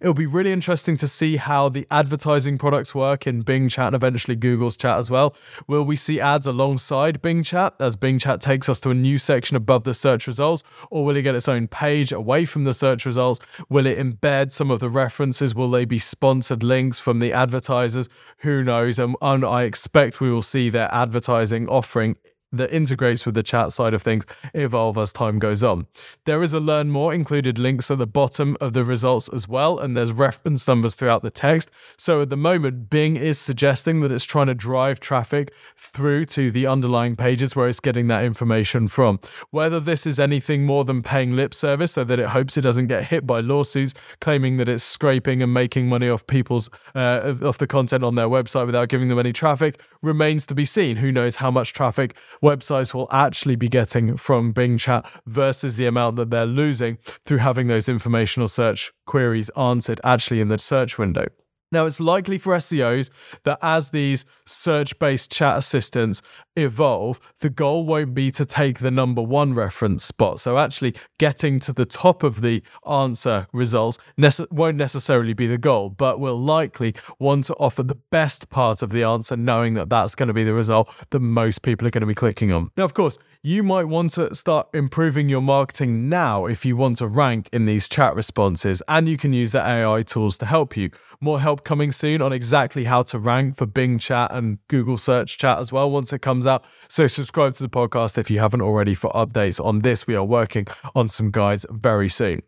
It'll 0.00 0.14
be 0.14 0.26
really 0.26 0.52
interesting 0.52 0.96
to 0.98 1.08
see 1.08 1.36
how 1.36 1.68
the 1.68 1.88
advertising 1.90 2.56
products 2.56 2.94
work 2.94 3.26
in 3.26 3.40
Bing 3.40 3.68
Chat 3.68 3.88
and 3.88 3.96
eventually 3.96 4.36
Google's 4.36 4.76
chat 4.76 4.96
as 4.98 5.10
well. 5.10 5.34
Will 5.66 5.84
we 5.84 5.96
see 5.96 6.20
ads 6.20 6.46
alongside 6.46 7.20
Bing 7.20 7.42
Chat 7.42 7.74
as 7.80 7.96
Bing 7.96 8.20
Chat 8.20 8.40
takes 8.40 8.68
us 8.68 8.78
to 8.80 8.90
a 8.90 8.94
new 8.94 9.18
section 9.18 9.56
above 9.56 9.82
the 9.82 9.94
search 9.94 10.28
results, 10.28 10.62
or 10.90 11.04
will 11.04 11.16
it 11.16 11.22
get 11.22 11.34
its 11.34 11.48
own 11.48 11.66
page 11.66 12.12
away 12.12 12.44
from 12.44 12.62
the 12.62 12.74
search 12.74 13.04
results? 13.06 13.40
Will 13.68 13.86
it 13.86 13.98
embed 13.98 14.52
some 14.52 14.70
of 14.70 14.78
the 14.78 14.88
references? 14.88 15.54
Will 15.54 15.70
they 15.70 15.84
be 15.84 15.98
sponsored 15.98 16.62
links 16.62 17.00
from 17.00 17.18
the 17.18 17.32
advertisers? 17.32 18.08
Who 18.38 18.62
knows? 18.62 19.00
And, 19.00 19.16
and 19.20 19.44
I 19.44 19.62
expect 19.62 20.20
we 20.20 20.30
will 20.30 20.42
see 20.42 20.70
their 20.70 20.92
advertising 20.94 21.68
offering 21.68 22.16
that 22.52 22.72
integrates 22.72 23.26
with 23.26 23.34
the 23.34 23.42
chat 23.42 23.72
side 23.72 23.94
of 23.94 24.02
things 24.02 24.24
evolve 24.54 24.96
as 24.98 25.12
time 25.12 25.38
goes 25.38 25.64
on. 25.64 25.86
There 26.24 26.42
is 26.42 26.54
a 26.54 26.60
learn 26.60 26.90
more 26.90 27.12
included 27.12 27.58
links 27.58 27.90
at 27.90 27.98
the 27.98 28.06
bottom 28.06 28.56
of 28.60 28.72
the 28.72 28.84
results 28.84 29.28
as 29.28 29.48
well, 29.48 29.78
and 29.78 29.96
there's 29.96 30.12
reference 30.12 30.66
numbers 30.66 30.94
throughout 30.94 31.22
the 31.22 31.30
text. 31.30 31.70
So 31.96 32.22
at 32.22 32.30
the 32.30 32.36
moment, 32.36 32.88
Bing 32.90 33.16
is 33.16 33.38
suggesting 33.38 34.00
that 34.00 34.12
it's 34.12 34.24
trying 34.24 34.46
to 34.46 34.54
drive 34.54 35.00
traffic 35.00 35.52
through 35.76 36.24
to 36.26 36.50
the 36.50 36.66
underlying 36.66 37.16
pages 37.16 37.56
where 37.56 37.68
it's 37.68 37.80
getting 37.80 38.08
that 38.08 38.24
information 38.24 38.88
from. 38.88 39.18
Whether 39.50 39.80
this 39.80 40.06
is 40.06 40.20
anything 40.20 40.64
more 40.64 40.84
than 40.84 41.02
paying 41.02 41.34
lip 41.34 41.52
service 41.54 41.92
so 41.92 42.04
that 42.04 42.18
it 42.18 42.28
hopes 42.28 42.56
it 42.56 42.62
doesn't 42.62 42.86
get 42.86 43.04
hit 43.04 43.26
by 43.26 43.40
lawsuits 43.40 43.94
claiming 44.20 44.56
that 44.56 44.68
it's 44.68 44.84
scraping 44.84 45.42
and 45.42 45.52
making 45.52 45.88
money 45.88 46.08
off 46.08 46.26
people's 46.26 46.70
uh, 46.94 47.34
off 47.42 47.58
the 47.58 47.66
content 47.66 48.04
on 48.04 48.14
their 48.14 48.28
website 48.28 48.66
without 48.66 48.88
giving 48.88 49.08
them 49.08 49.18
any 49.18 49.32
traffic 49.32 49.80
remains 50.02 50.46
to 50.46 50.54
be 50.54 50.64
seen. 50.64 50.96
Who 50.96 51.12
knows 51.12 51.36
how 51.36 51.50
much 51.50 51.72
traffic 51.72 52.16
websites 52.42 52.94
will 52.94 53.08
actually 53.10 53.56
be 53.56 53.68
getting 53.68 54.16
from 54.16 54.52
Bing 54.52 54.78
Chat 54.78 55.06
versus 55.26 55.76
the 55.76 55.86
amount 55.86 56.16
that 56.16 56.30
they're 56.30 56.46
losing 56.46 56.98
through 57.24 57.38
having 57.38 57.68
those 57.68 57.88
informational 57.88 58.48
search 58.48 58.92
queries 59.06 59.50
answered 59.50 60.00
actually 60.04 60.40
in 60.40 60.48
the 60.48 60.58
search 60.58 60.98
window. 60.98 61.26
Now, 61.72 61.86
it's 61.86 62.00
likely 62.00 62.38
for 62.38 62.54
SEOs 62.54 63.10
that 63.44 63.58
as 63.60 63.88
these 63.88 64.24
search 64.44 64.98
based 64.98 65.32
chat 65.32 65.58
assistants 65.58 66.22
evolve, 66.56 67.20
the 67.40 67.50
goal 67.50 67.84
won't 67.84 68.14
be 68.14 68.30
to 68.32 68.44
take 68.44 68.78
the 68.78 68.90
number 68.90 69.20
one 69.20 69.52
reference 69.52 70.04
spot. 70.04 70.38
So, 70.38 70.58
actually, 70.58 70.94
getting 71.18 71.58
to 71.60 71.72
the 71.72 71.84
top 71.84 72.22
of 72.22 72.40
the 72.40 72.62
answer 72.88 73.48
results 73.52 73.98
nece- 74.18 74.50
won't 74.52 74.76
necessarily 74.76 75.34
be 75.34 75.48
the 75.48 75.58
goal, 75.58 75.90
but 75.90 76.20
will 76.20 76.40
likely 76.40 76.94
want 77.18 77.44
to 77.46 77.54
offer 77.54 77.82
the 77.82 77.98
best 78.12 78.48
part 78.48 78.82
of 78.82 78.90
the 78.90 79.02
answer, 79.02 79.36
knowing 79.36 79.74
that 79.74 79.90
that's 79.90 80.14
going 80.14 80.28
to 80.28 80.34
be 80.34 80.44
the 80.44 80.54
result 80.54 80.88
that 81.10 81.20
most 81.20 81.62
people 81.62 81.86
are 81.86 81.90
going 81.90 82.00
to 82.00 82.06
be 82.06 82.14
clicking 82.14 82.52
on. 82.52 82.70
Now, 82.76 82.84
of 82.84 82.94
course, 82.94 83.18
you 83.42 83.62
might 83.62 83.84
want 83.84 84.12
to 84.12 84.34
start 84.34 84.68
improving 84.72 85.28
your 85.28 85.40
marketing 85.40 86.08
now 86.08 86.46
if 86.46 86.64
you 86.64 86.76
want 86.76 86.96
to 86.96 87.06
rank 87.06 87.48
in 87.52 87.66
these 87.66 87.88
chat 87.88 88.14
responses, 88.14 88.82
and 88.88 89.08
you 89.08 89.16
can 89.16 89.32
use 89.32 89.52
the 89.52 89.60
AI 89.60 90.02
tools 90.02 90.38
to 90.38 90.46
help 90.46 90.76
you. 90.76 90.90
More 91.20 91.40
help 91.40 91.55
coming 91.64 91.92
soon 91.92 92.22
on 92.22 92.32
exactly 92.32 92.84
how 92.84 93.02
to 93.02 93.18
rank 93.18 93.56
for 93.56 93.66
Bing 93.66 93.98
Chat 93.98 94.30
and 94.32 94.58
Google 94.68 94.98
Search 94.98 95.38
Chat 95.38 95.58
as 95.58 95.72
well 95.72 95.90
once 95.90 96.12
it 96.12 96.20
comes 96.20 96.46
out. 96.46 96.64
So 96.88 97.06
subscribe 97.06 97.52
to 97.54 97.62
the 97.62 97.68
podcast 97.68 98.18
if 98.18 98.30
you 98.30 98.38
haven't 98.38 98.62
already 98.62 98.94
for 98.94 99.10
updates 99.10 99.64
on 99.64 99.80
this. 99.80 100.06
We 100.06 100.14
are 100.14 100.24
working 100.24 100.66
on 100.94 101.08
some 101.08 101.30
guides 101.30 101.66
very 101.70 102.08
soon. 102.08 102.42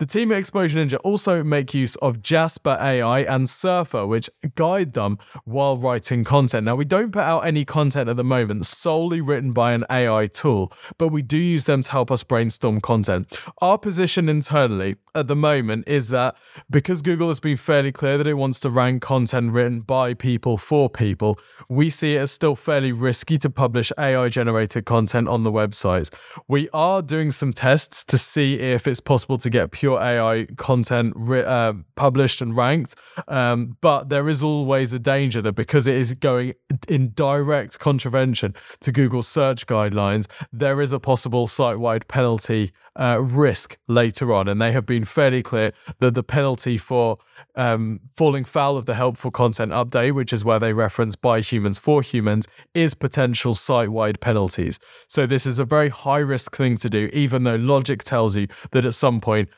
The 0.00 0.06
team 0.06 0.32
at 0.32 0.38
Exposure 0.38 0.78
Ninja 0.78 0.98
also 1.04 1.44
make 1.44 1.74
use 1.74 1.94
of 1.96 2.22
Jasper 2.22 2.78
AI 2.80 3.20
and 3.20 3.46
Surfer, 3.46 4.06
which 4.06 4.30
guide 4.54 4.94
them 4.94 5.18
while 5.44 5.76
writing 5.76 6.24
content. 6.24 6.64
Now, 6.64 6.74
we 6.74 6.86
don't 6.86 7.12
put 7.12 7.20
out 7.20 7.40
any 7.40 7.66
content 7.66 8.08
at 8.08 8.16
the 8.16 8.24
moment 8.24 8.64
solely 8.64 9.20
written 9.20 9.52
by 9.52 9.74
an 9.74 9.84
AI 9.90 10.24
tool, 10.24 10.72
but 10.96 11.08
we 11.08 11.20
do 11.20 11.36
use 11.36 11.66
them 11.66 11.82
to 11.82 11.90
help 11.90 12.10
us 12.10 12.22
brainstorm 12.22 12.80
content. 12.80 13.38
Our 13.60 13.76
position 13.76 14.30
internally 14.30 14.96
at 15.14 15.28
the 15.28 15.36
moment 15.36 15.86
is 15.86 16.08
that 16.08 16.34
because 16.70 17.02
Google 17.02 17.28
has 17.28 17.40
been 17.40 17.58
fairly 17.58 17.92
clear 17.92 18.16
that 18.16 18.26
it 18.26 18.34
wants 18.34 18.58
to 18.60 18.70
rank 18.70 19.02
content 19.02 19.52
written 19.52 19.80
by 19.80 20.14
people 20.14 20.56
for 20.56 20.88
people, 20.88 21.38
we 21.68 21.90
see 21.90 22.16
it 22.16 22.20
as 22.20 22.30
still 22.30 22.56
fairly 22.56 22.92
risky 22.92 23.36
to 23.36 23.50
publish 23.50 23.92
AI 23.98 24.28
generated 24.30 24.86
content 24.86 25.28
on 25.28 25.42
the 25.42 25.52
websites. 25.52 26.10
We 26.48 26.70
are 26.72 27.02
doing 27.02 27.32
some 27.32 27.52
tests 27.52 28.02
to 28.04 28.16
see 28.16 28.58
if 28.58 28.88
it's 28.88 29.00
possible 29.00 29.36
to 29.36 29.50
get 29.50 29.72
pure 29.72 29.89
AI 29.98 30.46
content 30.56 31.14
uh, 31.30 31.72
published 31.94 32.40
and 32.42 32.56
ranked, 32.56 32.94
um, 33.28 33.76
but 33.80 34.08
there 34.08 34.28
is 34.28 34.42
always 34.42 34.92
a 34.92 34.98
danger 34.98 35.42
that 35.42 35.52
because 35.52 35.86
it 35.86 35.94
is 35.94 36.12
going 36.14 36.54
in 36.88 37.12
direct 37.14 37.78
contravention 37.78 38.54
to 38.80 38.92
Google 38.92 39.22
search 39.22 39.66
guidelines, 39.66 40.26
there 40.52 40.80
is 40.80 40.92
a 40.92 41.00
possible 41.00 41.46
site 41.46 41.78
wide 41.78 42.06
penalty 42.08 42.72
uh, 43.00 43.18
risk 43.20 43.78
later 43.88 44.32
on. 44.32 44.46
And 44.46 44.60
they 44.60 44.72
have 44.72 44.86
been 44.86 45.04
fairly 45.04 45.42
clear 45.42 45.72
that 45.98 46.14
the 46.14 46.22
penalty 46.22 46.76
for 46.76 47.18
um, 47.56 48.00
falling 48.14 48.44
foul 48.44 48.76
of 48.76 48.86
the 48.86 48.94
helpful 48.94 49.30
content 49.30 49.72
update, 49.72 50.14
which 50.14 50.32
is 50.32 50.44
where 50.44 50.58
they 50.58 50.72
reference 50.72 51.16
by 51.16 51.40
humans 51.40 51.78
for 51.78 52.02
humans, 52.02 52.46
is 52.74 52.94
potential 52.94 53.54
site 53.54 53.88
wide 53.88 54.20
penalties. 54.20 54.78
So 55.08 55.26
this 55.26 55.46
is 55.46 55.58
a 55.58 55.64
very 55.64 55.88
high 55.88 56.18
risk 56.18 56.56
thing 56.56 56.76
to 56.76 56.90
do, 56.90 57.08
even 57.12 57.44
though 57.44 57.56
logic 57.56 58.04
tells 58.04 58.36
you 58.36 58.46
that 58.72 58.84
at 58.84 58.94
some 58.94 59.20
point 59.20 59.48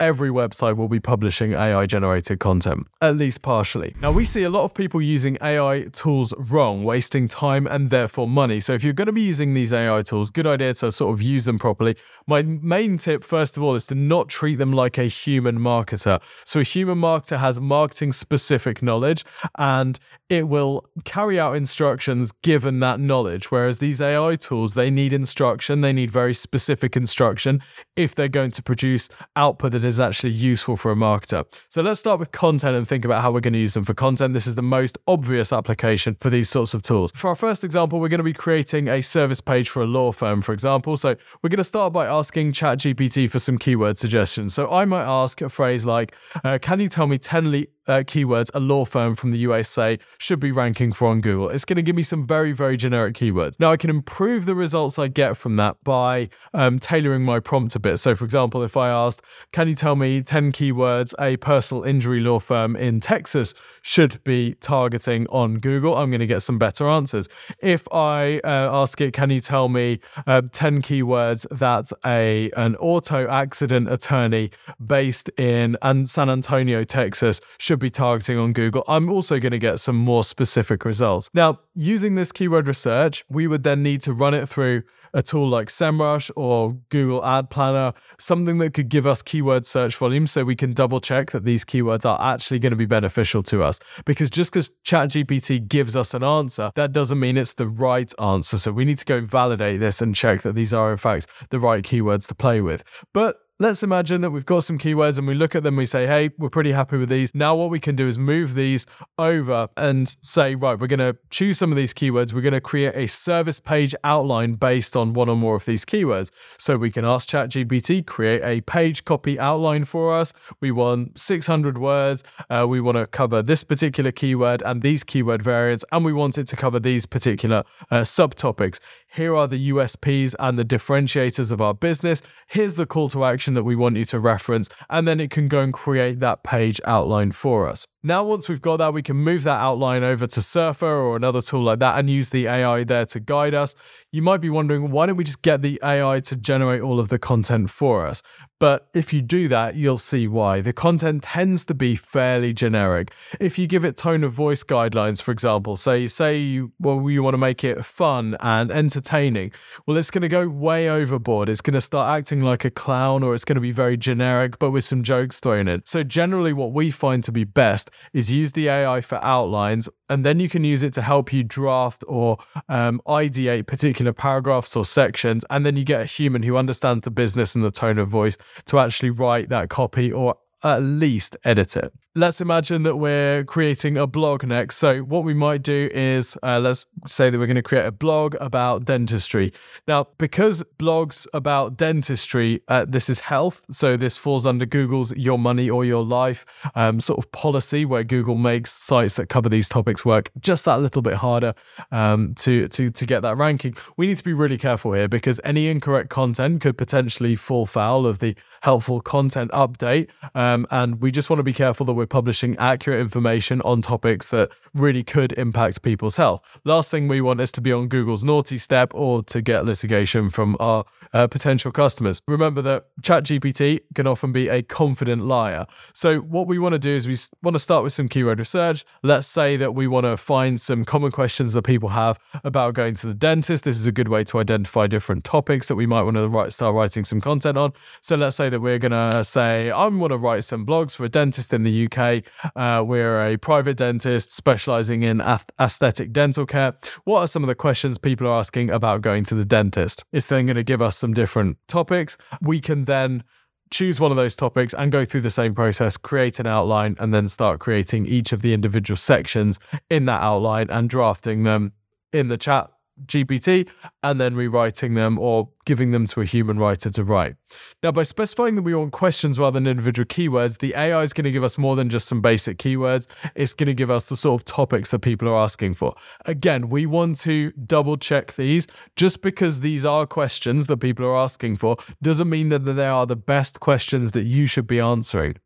every 0.00 0.30
website 0.30 0.76
will 0.76 0.88
be 0.88 1.00
publishing 1.00 1.52
AI 1.54 1.86
generated 1.86 2.40
content, 2.40 2.86
at 3.00 3.16
least 3.16 3.42
partially. 3.42 3.94
Now, 4.00 4.12
we 4.12 4.24
see 4.24 4.42
a 4.44 4.50
lot 4.50 4.64
of 4.64 4.74
people 4.74 5.00
using 5.00 5.36
AI 5.42 5.86
tools 5.92 6.34
wrong, 6.36 6.84
wasting 6.84 7.28
time 7.28 7.66
and 7.66 7.90
therefore 7.90 8.28
money. 8.28 8.60
So, 8.60 8.72
if 8.74 8.84
you're 8.84 8.92
going 8.92 9.06
to 9.06 9.12
be 9.12 9.22
using 9.22 9.54
these 9.54 9.72
AI 9.72 10.02
tools, 10.02 10.30
good 10.30 10.46
idea 10.46 10.74
to 10.74 10.92
sort 10.92 11.12
of 11.12 11.22
use 11.22 11.44
them 11.44 11.58
properly. 11.58 11.96
My 12.26 12.42
main 12.42 12.83
tip, 12.98 13.24
first 13.24 13.56
of 13.56 13.62
all, 13.62 13.74
is 13.74 13.86
to 13.86 13.94
not 13.94 14.28
treat 14.28 14.56
them 14.56 14.72
like 14.72 14.98
a 14.98 15.04
human 15.04 15.58
marketer. 15.58 16.20
So, 16.44 16.60
a 16.60 16.62
human 16.62 16.98
marketer 16.98 17.38
has 17.38 17.60
marketing 17.60 18.12
specific 18.12 18.82
knowledge 18.82 19.24
and 19.56 19.98
it 20.30 20.48
will 20.48 20.86
carry 21.04 21.38
out 21.38 21.54
instructions 21.54 22.32
given 22.42 22.80
that 22.80 22.98
knowledge. 22.98 23.50
Whereas 23.50 23.78
these 23.78 24.00
AI 24.00 24.36
tools, 24.36 24.74
they 24.74 24.90
need 24.90 25.12
instruction, 25.12 25.80
they 25.80 25.92
need 25.92 26.10
very 26.10 26.34
specific 26.34 26.96
instruction 26.96 27.62
if 27.96 28.14
they're 28.14 28.28
going 28.28 28.50
to 28.52 28.62
produce 28.62 29.08
output 29.36 29.72
that 29.72 29.84
is 29.84 30.00
actually 30.00 30.32
useful 30.32 30.76
for 30.76 30.90
a 30.90 30.94
marketer. 30.94 31.44
So 31.68 31.82
let's 31.82 32.00
start 32.00 32.20
with 32.20 32.32
content 32.32 32.76
and 32.76 32.88
think 32.88 33.04
about 33.04 33.22
how 33.22 33.32
we're 33.32 33.40
going 33.40 33.52
to 33.52 33.58
use 33.58 33.74
them 33.74 33.84
for 33.84 33.94
content. 33.94 34.34
This 34.34 34.46
is 34.46 34.54
the 34.54 34.62
most 34.62 34.96
obvious 35.06 35.52
application 35.52 36.16
for 36.20 36.30
these 36.30 36.48
sorts 36.48 36.74
of 36.74 36.82
tools. 36.82 37.12
For 37.14 37.28
our 37.28 37.36
first 37.36 37.62
example, 37.62 38.00
we're 38.00 38.08
going 38.08 38.18
to 38.18 38.24
be 38.24 38.32
creating 38.32 38.88
a 38.88 39.02
service 39.02 39.40
page 39.40 39.68
for 39.68 39.82
a 39.82 39.86
law 39.86 40.10
firm, 40.10 40.40
for 40.40 40.52
example. 40.52 40.96
So 40.96 41.16
we're 41.42 41.50
going 41.50 41.58
to 41.58 41.64
start 41.64 41.92
by 41.92 42.06
asking 42.06 42.52
ChatGPT 42.64 43.30
for 43.30 43.38
some 43.38 43.58
keyword 43.58 43.98
suggestions. 43.98 44.54
So 44.54 44.70
I 44.70 44.86
might 44.86 45.04
ask 45.04 45.42
a 45.42 45.50
phrase 45.50 45.84
like, 45.84 46.16
uh, 46.44 46.58
Can 46.62 46.80
you 46.80 46.88
tell 46.88 47.06
me 47.06 47.18
10 47.18 47.50
le- 47.50 47.66
uh, 47.86 48.02
keywords 48.04 48.50
a 48.54 48.60
law 48.60 48.84
firm 48.84 49.14
from 49.14 49.30
the 49.30 49.38
USA 49.38 49.98
should 50.18 50.40
be 50.40 50.52
ranking 50.52 50.92
for 50.92 51.08
on 51.08 51.20
Google. 51.20 51.48
It's 51.48 51.64
going 51.64 51.76
to 51.76 51.82
give 51.82 51.96
me 51.96 52.02
some 52.02 52.24
very, 52.24 52.52
very 52.52 52.76
generic 52.76 53.14
keywords. 53.14 53.58
Now, 53.58 53.72
I 53.72 53.76
can 53.76 53.90
improve 53.90 54.46
the 54.46 54.54
results 54.54 54.98
I 54.98 55.08
get 55.08 55.36
from 55.36 55.56
that 55.56 55.76
by 55.84 56.28
um, 56.52 56.78
tailoring 56.78 57.22
my 57.22 57.40
prompt 57.40 57.76
a 57.76 57.80
bit. 57.80 57.98
So, 57.98 58.14
for 58.14 58.24
example, 58.24 58.62
if 58.62 58.76
I 58.76 58.88
asked, 58.88 59.22
Can 59.52 59.68
you 59.68 59.74
tell 59.74 59.96
me 59.96 60.22
10 60.22 60.52
keywords 60.52 61.14
a 61.20 61.36
personal 61.38 61.84
injury 61.84 62.20
law 62.20 62.38
firm 62.38 62.76
in 62.76 63.00
Texas 63.00 63.54
should 63.82 64.22
be 64.24 64.54
targeting 64.60 65.26
on 65.28 65.58
Google? 65.58 65.96
I'm 65.96 66.10
going 66.10 66.20
to 66.20 66.26
get 66.26 66.40
some 66.40 66.58
better 66.58 66.88
answers. 66.88 67.28
If 67.58 67.86
I 67.92 68.40
uh, 68.44 68.82
ask 68.82 69.00
it, 69.00 69.12
Can 69.12 69.30
you 69.30 69.40
tell 69.40 69.68
me 69.68 70.00
uh, 70.26 70.42
10 70.52 70.82
keywords 70.82 71.46
that 71.50 71.92
a 72.04 72.50
an 72.56 72.76
auto 72.76 73.28
accident 73.28 73.90
attorney 73.90 74.50
based 74.84 75.28
in 75.38 75.76
San 76.04 76.30
Antonio, 76.30 76.84
Texas 76.84 77.40
should 77.58 77.73
should 77.74 77.80
be 77.80 77.90
targeting 77.90 78.38
on 78.38 78.52
Google, 78.52 78.84
I'm 78.86 79.10
also 79.10 79.40
going 79.40 79.50
to 79.50 79.58
get 79.58 79.80
some 79.80 79.96
more 79.96 80.22
specific 80.22 80.84
results. 80.84 81.28
Now, 81.34 81.58
using 81.74 82.14
this 82.14 82.30
keyword 82.30 82.68
research, 82.68 83.24
we 83.28 83.48
would 83.48 83.64
then 83.64 83.82
need 83.82 84.00
to 84.02 84.12
run 84.12 84.32
it 84.32 84.48
through 84.48 84.84
a 85.12 85.22
tool 85.22 85.48
like 85.48 85.68
SEMrush 85.68 86.30
or 86.36 86.74
Google 86.90 87.24
Ad 87.24 87.50
Planner, 87.50 87.92
something 88.18 88.58
that 88.58 88.74
could 88.74 88.88
give 88.88 89.06
us 89.06 89.22
keyword 89.22 89.66
search 89.66 89.96
volume 89.96 90.28
so 90.28 90.44
we 90.44 90.54
can 90.54 90.72
double 90.72 91.00
check 91.00 91.32
that 91.32 91.44
these 91.44 91.64
keywords 91.64 92.04
are 92.04 92.20
actually 92.20 92.60
going 92.60 92.70
to 92.70 92.76
be 92.76 92.86
beneficial 92.86 93.42
to 93.44 93.64
us. 93.64 93.80
Because 94.04 94.30
just 94.30 94.52
because 94.52 94.70
ChatGPT 94.84 95.66
gives 95.66 95.96
us 95.96 96.14
an 96.14 96.22
answer, 96.22 96.70
that 96.76 96.92
doesn't 96.92 97.18
mean 97.18 97.36
it's 97.36 97.54
the 97.54 97.66
right 97.66 98.12
answer. 98.20 98.56
So 98.56 98.70
we 98.70 98.84
need 98.84 98.98
to 98.98 99.04
go 99.04 99.20
validate 99.20 99.80
this 99.80 100.00
and 100.00 100.14
check 100.14 100.42
that 100.42 100.54
these 100.54 100.72
are, 100.72 100.92
in 100.92 100.98
fact, 100.98 101.26
the 101.50 101.58
right 101.58 101.82
keywords 101.82 102.28
to 102.28 102.34
play 102.36 102.60
with. 102.60 102.84
But 103.12 103.36
let's 103.60 103.84
imagine 103.84 104.20
that 104.20 104.32
we've 104.32 104.44
got 104.44 104.64
some 104.64 104.78
keywords 104.78 105.16
and 105.16 105.28
we 105.28 105.34
look 105.34 105.54
at 105.54 105.62
them, 105.62 105.76
we 105.76 105.86
say, 105.86 106.08
hey, 106.08 106.30
we're 106.38 106.50
pretty 106.50 106.72
happy 106.72 106.96
with 106.96 107.08
these. 107.08 107.32
Now, 107.36 107.54
what 107.54 107.70
we 107.70 107.78
can 107.78 107.94
do 107.94 108.08
is 108.08 108.18
move 108.18 108.54
these 108.54 108.84
over 109.16 109.68
and 109.76 110.14
say, 110.22 110.56
right, 110.56 110.78
we're 110.78 110.88
going 110.88 110.98
to 110.98 111.16
choose 111.30 111.58
some 111.58 111.70
of 111.70 111.76
these 111.76 111.94
keywords. 111.94 112.32
We're 112.32 112.40
going 112.40 112.52
to 112.54 112.60
create 112.60 112.96
a 112.96 113.06
service 113.06 113.60
page 113.60 113.94
outline 114.02 114.54
based 114.54 114.96
on 114.96 115.12
one 115.12 115.28
or 115.28 115.36
more 115.36 115.54
of 115.54 115.66
these 115.66 115.84
keywords. 115.84 116.30
So 116.58 116.76
we 116.76 116.90
can 116.90 117.04
ask 117.04 117.28
ChatGPT, 117.28 118.04
create 118.04 118.42
a 118.42 118.60
page 118.62 119.04
copy 119.04 119.38
outline 119.38 119.84
for 119.84 120.18
us. 120.18 120.32
We 120.60 120.72
want 120.72 121.18
600 121.18 121.78
words. 121.78 122.24
Uh, 122.50 122.66
we 122.68 122.80
want 122.80 122.98
to 122.98 123.06
cover 123.06 123.40
this 123.40 123.62
particular 123.62 124.10
keyword 124.10 124.62
and 124.62 124.82
these 124.82 125.04
keyword 125.04 125.42
variants, 125.42 125.84
and 125.92 126.04
we 126.04 126.12
want 126.12 126.38
it 126.38 126.48
to 126.48 126.56
cover 126.56 126.80
these 126.80 127.06
particular 127.06 127.62
uh, 127.92 128.00
subtopics. 128.00 128.80
Here 129.12 129.36
are 129.36 129.46
the 129.46 129.70
USPs 129.70 130.34
and 130.40 130.58
the 130.58 130.64
differentiators 130.64 131.52
of 131.52 131.60
our 131.60 131.72
business. 131.72 132.20
Here's 132.48 132.74
the 132.74 132.84
call 132.84 133.08
to 133.10 133.24
action 133.24 133.43
that 133.52 133.64
we 133.64 133.76
want 133.76 133.96
you 133.96 134.06
to 134.06 134.18
reference, 134.18 134.70
and 134.88 135.06
then 135.06 135.20
it 135.20 135.30
can 135.30 135.46
go 135.46 135.60
and 135.60 135.74
create 135.74 136.20
that 136.20 136.42
page 136.42 136.80
outline 136.86 137.32
for 137.32 137.68
us. 137.68 137.86
Now, 138.06 138.22
once 138.22 138.50
we've 138.50 138.60
got 138.60 138.76
that, 138.76 138.92
we 138.92 139.00
can 139.00 139.16
move 139.16 139.44
that 139.44 139.58
outline 139.58 140.04
over 140.04 140.26
to 140.26 140.42
Surfer 140.42 140.86
or 140.86 141.16
another 141.16 141.40
tool 141.40 141.62
like 141.62 141.78
that 141.78 141.98
and 141.98 142.10
use 142.10 142.28
the 142.28 142.46
AI 142.46 142.84
there 142.84 143.06
to 143.06 143.18
guide 143.18 143.54
us. 143.54 143.74
You 144.12 144.20
might 144.20 144.42
be 144.42 144.50
wondering, 144.50 144.90
why 144.90 145.06
don't 145.06 145.16
we 145.16 145.24
just 145.24 145.40
get 145.40 145.62
the 145.62 145.80
AI 145.82 146.20
to 146.20 146.36
generate 146.36 146.82
all 146.82 147.00
of 147.00 147.08
the 147.08 147.18
content 147.18 147.70
for 147.70 148.06
us? 148.06 148.22
But 148.60 148.88
if 148.94 149.12
you 149.12 149.20
do 149.20 149.48
that, 149.48 149.74
you'll 149.74 149.98
see 149.98 150.28
why. 150.28 150.60
The 150.60 150.72
content 150.72 151.22
tends 151.24 151.64
to 151.66 151.74
be 151.74 151.96
fairly 151.96 152.52
generic. 152.52 153.12
If 153.40 153.58
you 153.58 153.66
give 153.66 153.84
it 153.84 153.96
tone 153.96 154.22
of 154.22 154.32
voice 154.32 154.62
guidelines, 154.64 155.20
for 155.20 155.32
example, 155.32 155.76
say 155.76 156.06
say 156.06 156.38
you 156.38 156.72
well 156.78 157.10
you 157.10 157.22
want 157.22 157.34
to 157.34 157.38
make 157.38 157.64
it 157.64 157.84
fun 157.84 158.36
and 158.40 158.70
entertaining, 158.70 159.52
well 159.86 159.96
it's 159.96 160.10
going 160.10 160.22
to 160.22 160.28
go 160.28 160.48
way 160.48 160.88
overboard. 160.88 161.48
It's 161.48 161.60
going 161.60 161.74
to 161.74 161.80
start 161.80 162.18
acting 162.18 162.42
like 162.42 162.64
a 162.64 162.70
clown 162.70 163.22
or 163.22 163.34
it's 163.34 163.44
going 163.44 163.56
to 163.56 163.60
be 163.60 163.72
very 163.72 163.96
generic 163.96 164.58
but 164.58 164.70
with 164.70 164.84
some 164.84 165.02
jokes 165.02 165.40
thrown 165.40 165.68
in. 165.68 165.82
So 165.84 166.02
generally 166.02 166.52
what 166.52 166.72
we 166.72 166.90
find 166.90 167.24
to 167.24 167.32
be 167.32 167.44
best 167.44 167.90
is 168.12 168.30
use 168.30 168.52
the 168.52 168.68
AI 168.68 169.00
for 169.00 169.22
outlines 169.22 169.88
and 170.08 170.24
then 170.24 170.40
you 170.40 170.48
can 170.48 170.64
use 170.64 170.82
it 170.82 170.92
to 170.94 171.02
help 171.02 171.32
you 171.32 171.42
draft 171.42 172.04
or 172.06 172.38
um, 172.68 173.00
ideate 173.06 173.66
particular 173.66 174.12
paragraphs 174.12 174.76
or 174.76 174.84
sections 174.84 175.44
and 175.50 175.64
then 175.64 175.76
you 175.76 175.84
get 175.84 176.00
a 176.00 176.04
human 176.04 176.42
who 176.42 176.56
understands 176.56 177.04
the 177.04 177.10
business 177.10 177.54
and 177.54 177.64
the 177.64 177.70
tone 177.70 177.98
of 177.98 178.08
voice 178.08 178.36
to 178.66 178.78
actually 178.78 179.10
write 179.10 179.48
that 179.48 179.68
copy 179.68 180.12
or 180.12 180.36
at 180.64 180.82
least 180.82 181.36
edit 181.44 181.76
it 181.76 181.92
let's 182.16 182.40
imagine 182.40 182.84
that 182.84 182.96
we're 182.96 183.42
creating 183.44 183.96
a 183.96 184.06
blog 184.06 184.44
next. 184.44 184.76
So, 184.76 185.00
what 185.00 185.24
we 185.24 185.34
might 185.34 185.62
do 185.62 185.90
is 185.92 186.36
uh, 186.42 186.60
let's 186.60 186.86
say 187.06 187.28
that 187.28 187.38
we're 187.38 187.46
going 187.46 187.56
to 187.56 187.62
create 187.62 187.86
a 187.86 187.92
blog 187.92 188.36
about 188.40 188.84
dentistry. 188.84 189.52
Now, 189.88 190.06
because 190.18 190.62
blogs 190.78 191.26
about 191.34 191.76
dentistry, 191.76 192.62
uh, 192.68 192.86
this 192.88 193.08
is 193.08 193.20
health. 193.20 193.62
So, 193.70 193.96
this 193.96 194.16
falls 194.16 194.46
under 194.46 194.64
Google's 194.64 195.12
Your 195.16 195.38
Money 195.38 195.68
or 195.68 195.84
Your 195.84 196.04
Life 196.04 196.44
um, 196.74 197.00
sort 197.00 197.18
of 197.18 197.30
policy, 197.32 197.84
where 197.84 198.04
Google 198.04 198.36
makes 198.36 198.70
sites 198.70 199.14
that 199.16 199.28
cover 199.28 199.48
these 199.48 199.68
topics 199.68 200.04
work 200.04 200.30
just 200.40 200.64
that 200.66 200.80
little 200.80 201.02
bit 201.02 201.14
harder 201.14 201.54
um, 201.90 202.34
to, 202.36 202.68
to, 202.68 202.90
to 202.90 203.06
get 203.06 203.20
that 203.20 203.36
ranking. 203.36 203.74
We 203.96 204.06
need 204.06 204.16
to 204.16 204.24
be 204.24 204.32
really 204.32 204.58
careful 204.58 204.92
here 204.92 205.08
because 205.08 205.40
any 205.42 205.68
incorrect 205.68 206.10
content 206.10 206.60
could 206.60 206.78
potentially 206.78 207.34
fall 207.34 207.66
foul 207.66 208.06
of 208.06 208.20
the 208.20 208.36
helpful 208.62 209.00
content 209.00 209.50
update. 209.50 210.08
Um, 210.34 210.53
Um, 210.54 210.66
and 210.70 211.00
we 211.00 211.10
just 211.10 211.28
want 211.30 211.38
to 211.40 211.44
be 211.44 211.52
careful 211.52 211.84
that 211.86 211.94
we're 211.94 212.06
publishing 212.06 212.56
accurate 212.58 213.00
information 213.00 213.60
on 213.62 213.82
topics 213.82 214.28
that 214.28 214.50
really 214.74 215.02
could 215.02 215.32
impact 215.34 215.82
people's 215.82 216.16
health. 216.16 216.60
Last 216.64 216.90
thing 216.90 217.08
we 217.08 217.20
want 217.20 217.40
is 217.40 217.52
to 217.52 217.60
be 217.60 217.72
on 217.72 217.88
Google's 217.88 218.24
naughty 218.24 218.58
step 218.58 218.92
or 218.94 219.22
to 219.24 219.40
get 219.40 219.64
litigation 219.64 220.30
from 220.30 220.56
our 220.60 220.84
uh, 221.12 221.28
potential 221.28 221.70
customers. 221.70 222.20
Remember 222.26 222.60
that 222.62 222.86
ChatGPT 223.00 223.80
can 223.94 224.06
often 224.06 224.32
be 224.32 224.48
a 224.48 224.62
confident 224.62 225.24
liar. 225.24 225.64
So, 225.92 226.18
what 226.18 226.48
we 226.48 226.58
want 226.58 226.72
to 226.72 226.78
do 226.78 226.90
is 226.90 227.06
we 227.06 227.16
want 227.42 227.54
to 227.54 227.60
start 227.60 227.84
with 227.84 227.92
some 227.92 228.08
keyword 228.08 228.40
research. 228.40 228.84
Let's 229.02 229.26
say 229.26 229.56
that 229.56 229.74
we 229.74 229.86
want 229.86 230.04
to 230.04 230.16
find 230.16 230.60
some 230.60 230.84
common 230.84 231.12
questions 231.12 231.52
that 231.52 231.62
people 231.62 231.90
have 231.90 232.18
about 232.42 232.74
going 232.74 232.94
to 232.94 233.06
the 233.06 233.14
dentist. 233.14 233.64
This 233.64 233.76
is 233.76 233.86
a 233.86 233.92
good 233.92 234.08
way 234.08 234.24
to 234.24 234.40
identify 234.40 234.88
different 234.88 235.24
topics 235.24 235.68
that 235.68 235.76
we 235.76 235.86
might 235.86 236.02
want 236.02 236.16
to 236.16 236.28
write, 236.28 236.52
start 236.52 236.74
writing 236.74 237.04
some 237.04 237.20
content 237.20 237.56
on. 237.56 237.72
So, 238.00 238.16
let's 238.16 238.36
say 238.36 238.48
that 238.48 238.60
we're 238.60 238.78
going 238.78 238.92
to 238.92 239.22
say, 239.22 239.70
I 239.70 239.86
want 239.86 240.10
to 240.10 240.18
write 240.18 240.42
some 240.42 240.66
blogs 240.66 240.96
for 240.96 241.04
a 241.04 241.08
dentist 241.08 241.52
in 241.52 241.62
the 241.62 241.88
UK. 241.88 242.24
Uh, 242.56 242.82
we're 242.84 243.24
a 243.24 243.36
private 243.36 243.76
dentist 243.76 244.32
specializing 244.64 245.02
in 245.02 245.20
aesthetic 245.60 246.10
dental 246.10 246.46
care. 246.46 246.72
What 247.04 247.20
are 247.20 247.26
some 247.26 247.44
of 247.44 247.48
the 247.48 247.54
questions 247.54 247.98
people 247.98 248.26
are 248.26 248.38
asking 248.38 248.70
about 248.70 249.02
going 249.02 249.24
to 249.24 249.34
the 249.34 249.44
dentist? 249.44 250.04
It's 250.10 250.24
then 250.24 250.46
going 250.46 250.56
to 250.56 250.62
give 250.62 250.80
us 250.80 250.96
some 250.96 251.12
different 251.12 251.58
topics. 251.68 252.16
We 252.40 252.62
can 252.62 252.84
then 252.84 253.24
choose 253.70 254.00
one 254.00 254.10
of 254.10 254.16
those 254.16 254.36
topics 254.36 254.72
and 254.72 254.90
go 254.90 255.04
through 255.04 255.20
the 255.20 255.28
same 255.28 255.54
process, 255.54 255.98
create 255.98 256.40
an 256.40 256.46
outline, 256.46 256.96
and 256.98 257.12
then 257.12 257.28
start 257.28 257.60
creating 257.60 258.06
each 258.06 258.32
of 258.32 258.40
the 258.40 258.54
individual 258.54 258.96
sections 258.96 259.58
in 259.90 260.06
that 260.06 260.22
outline 260.22 260.70
and 260.70 260.88
drafting 260.88 261.42
them 261.42 261.74
in 262.14 262.28
the 262.28 262.38
chat 262.38 262.70
GPT 263.06 263.68
and 264.02 264.20
then 264.20 264.34
rewriting 264.34 264.94
them 264.94 265.18
or 265.18 265.48
giving 265.64 265.90
them 265.90 266.06
to 266.06 266.20
a 266.20 266.24
human 266.24 266.58
writer 266.58 266.90
to 266.90 267.04
write. 267.04 267.36
Now, 267.82 267.92
by 267.92 268.02
specifying 268.02 268.54
that 268.54 268.62
we 268.62 268.74
want 268.74 268.92
questions 268.92 269.38
rather 269.38 269.58
than 269.58 269.66
individual 269.66 270.06
keywords, 270.06 270.58
the 270.58 270.74
AI 270.76 271.02
is 271.02 271.12
going 271.12 271.24
to 271.24 271.30
give 271.30 271.44
us 271.44 271.58
more 271.58 271.76
than 271.76 271.88
just 271.88 272.06
some 272.06 272.20
basic 272.20 272.58
keywords. 272.58 273.06
It's 273.34 273.54
going 273.54 273.66
to 273.66 273.74
give 273.74 273.90
us 273.90 274.06
the 274.06 274.16
sort 274.16 274.40
of 274.40 274.44
topics 274.44 274.90
that 274.90 275.00
people 275.00 275.28
are 275.28 275.36
asking 275.36 275.74
for. 275.74 275.94
Again, 276.26 276.68
we 276.68 276.86
want 276.86 277.18
to 277.20 277.52
double 277.52 277.96
check 277.96 278.34
these. 278.34 278.66
Just 278.96 279.22
because 279.22 279.60
these 279.60 279.84
are 279.84 280.06
questions 280.06 280.66
that 280.66 280.78
people 280.78 281.06
are 281.06 281.16
asking 281.16 281.56
for 281.56 281.76
doesn't 282.02 282.28
mean 282.28 282.48
that 282.50 282.60
they 282.60 282.86
are 282.86 283.06
the 283.06 283.16
best 283.16 283.60
questions 283.60 284.12
that 284.12 284.24
you 284.24 284.46
should 284.46 284.66
be 284.66 284.80
answering. 284.80 285.36